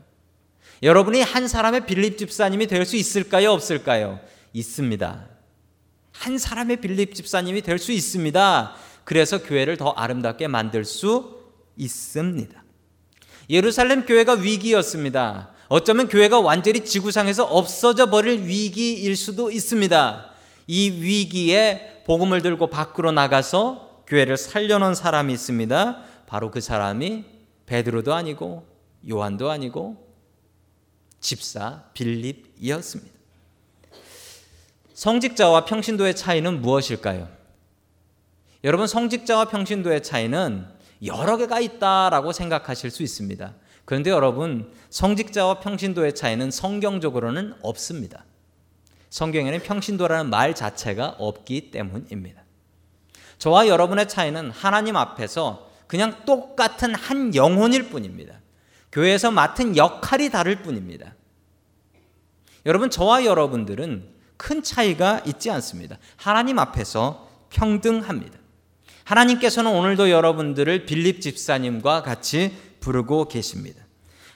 여러분이 0.83 1.23
한 1.23 1.49
사람의 1.49 1.87
빌립 1.87 2.19
집사님이 2.19 2.67
될 2.67 2.85
수 2.85 2.97
있을까요? 2.97 3.51
없을까요? 3.51 4.21
있습니다. 4.53 5.27
한 6.13 6.37
사람의 6.37 6.83
빌립 6.83 7.15
집사님이 7.15 7.63
될 7.63 7.79
수 7.79 7.93
있습니다. 7.93 8.75
그래서 9.05 9.43
교회를 9.43 9.79
더 9.79 9.93
아름답게 9.93 10.49
만들 10.49 10.85
수 10.85 11.42
있습니다. 11.83 12.63
예루살렘 13.51 14.07
교회가 14.07 14.35
위기였습니다. 14.35 15.51
어쩌면 15.69 16.09
교회가 16.09 16.41
완전히 16.41 16.85
지구상에서 16.85 17.45
없어져 17.45 18.11
버릴 18.11 18.47
위기일 18.47 19.17
수도 19.17 19.51
있습니다. 19.51 20.31
이 20.67 20.91
위기에 20.91 22.03
복음을 22.07 22.43
들고 22.43 22.69
밖으로 22.69 23.13
나가서 23.13 24.05
교회를 24.07 24.37
살려놓은 24.37 24.95
사람이 24.95 25.33
있습니다. 25.33 26.03
바로 26.27 26.51
그 26.51 26.61
사람이 26.61 27.25
베드로도 27.67 28.13
아니고 28.13 28.67
요한도 29.09 29.51
아니고 29.51 30.09
집사 31.21 31.85
빌립이었습니다. 31.95 33.13
성직자와 34.95 35.65
평신도의 35.65 36.15
차이는 36.15 36.61
무엇일까요? 36.61 37.29
여러분 38.65 38.87
성직자와 38.87 39.47
평신도의 39.47 40.03
차이는 40.03 40.67
여러 41.05 41.37
개가 41.37 41.61
있다라고 41.61 42.33
생각하실 42.33 42.91
수 42.91 43.03
있습니다. 43.03 43.55
그런데 43.85 44.11
여러분 44.11 44.73
성직자와 44.91 45.61
평신도의 45.61 46.15
차이는 46.15 46.51
성경적으로는 46.51 47.55
없습니다. 47.63 48.25
성경에는 49.11 49.61
평신도라는 49.61 50.31
말 50.31 50.55
자체가 50.55 51.17
없기 51.19 51.71
때문입니다. 51.71 52.43
저와 53.39 53.67
여러분의 53.67 54.09
차이는 54.09 54.51
하나님 54.51 54.97
앞에서 54.97 55.69
그냥 55.87 56.25
똑같은 56.25 56.95
한 56.95 57.35
영혼일 57.35 57.91
뿐입니다. 57.91 58.41
교회에서 58.93 59.31
맡은 59.31 59.77
역할이 59.77 60.31
다를 60.31 60.63
뿐입니다. 60.63 61.15
여러분, 62.65 62.89
저와 62.89 63.25
여러분들은 63.25 64.09
큰 64.37 64.63
차이가 64.63 65.21
있지 65.27 65.51
않습니다. 65.51 65.99
하나님 66.17 66.59
앞에서 66.59 67.29
평등합니다. 67.51 68.39
하나님께서는 69.05 69.71
오늘도 69.71 70.11
여러분들을 70.11 70.87
빌립 70.87 71.21
집사님과 71.21 72.03
같이 72.03 72.57
부르고 72.81 73.29
계십니다. 73.29 73.83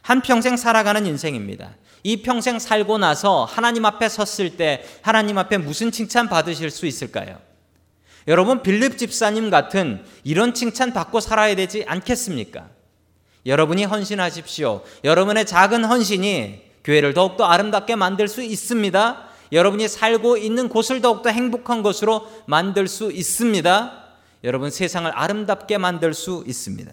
한 0.03 0.23
평생 0.23 0.57
살아가는 0.57 1.05
인생입니다. 1.07 1.75
이 2.03 2.23
평생 2.23 2.59
살고 2.59 2.99
나서 2.99 3.45
하나님 3.45 3.85
앞에 3.85 4.09
섰을 4.09 4.57
때 4.57 4.85
하나님 5.03 5.39
앞에 5.39 5.59
무슨 5.59 5.91
칭찬 5.91 6.29
받으실 6.29 6.71
수 6.71 6.87
있을까요? 6.87 7.39
여러분 8.29 8.63
빌립 8.63 8.99
집사님 8.99 9.51
같은 9.51 10.05
이런 10.25 10.55
칭찬 10.55 10.93
받고 10.93 11.21
살아야 11.21 11.55
되지 11.57 11.85
않겠습니까? 11.87 12.69
여러분이 13.47 13.85
헌신하십시오. 13.85 14.83
여러분의 15.05 15.47
작은 15.47 15.85
헌신이 15.85 16.63
교회를 16.85 17.15
더욱더 17.15 17.45
아름답게 17.45 17.97
만들 17.97 18.29
수 18.29 18.43
있습니다. 18.43 19.29
여러분이 19.53 19.89
살고 19.89 20.37
있는 20.37 20.69
곳을 20.69 21.01
더욱더 21.01 21.31
행복한 21.31 21.83
곳으로 21.83 22.29
만들 22.47 22.89
수 22.89 23.13
있습니다. 23.13 24.06
여러분 24.47 24.71
세상을 24.71 25.11
아름답게 25.15 25.77
만들 25.77 26.15
수 26.15 26.43
있습니다. 26.47 26.91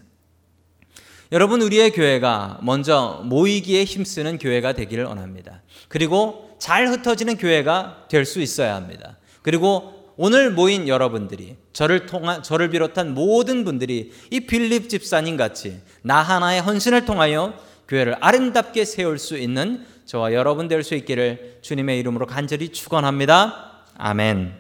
여러분 1.32 1.62
우리의 1.62 1.92
교회가 1.92 2.60
먼저 2.62 3.22
모이기에 3.26 3.86
힘쓰는 3.86 4.38
교회가 4.38 4.74
되기를 4.74 5.06
원합니다. 5.06 5.62
그리고 5.88 6.56
잘 6.60 6.88
흩어지는 6.88 7.38
교회가 7.38 8.08
될 8.10 8.26
수 8.26 8.42
있어야 8.42 8.76
합니다. 8.76 9.18
그리고 9.42 10.14
오늘 10.16 10.52
모인 10.52 10.88
여러분들이 10.88 11.56
저를 11.74 12.06
통한 12.06 12.44
저를 12.44 12.70
비롯한 12.70 13.14
모든 13.14 13.66
분들이 13.66 14.12
이 14.30 14.42
빌립 14.42 14.90
집사님 14.90 15.38
같이 15.38 15.80
나 16.04 16.22
하나의 16.22 16.62
헌신을 16.62 17.06
통하여 17.06 17.54
교회를 17.88 18.16
아름답게 18.20 18.86
세울 18.86 19.18
수 19.18 19.38
있는 19.38 19.86
저와 20.06 20.34
여러분 20.34 20.68
될 20.68 20.84
수 20.84 20.94
있기를 20.96 21.60
주님의 21.62 22.00
이름으로 22.00 22.28
간절히 22.28 22.70
축원합니다. 22.70 23.86
아멘. 23.98 24.54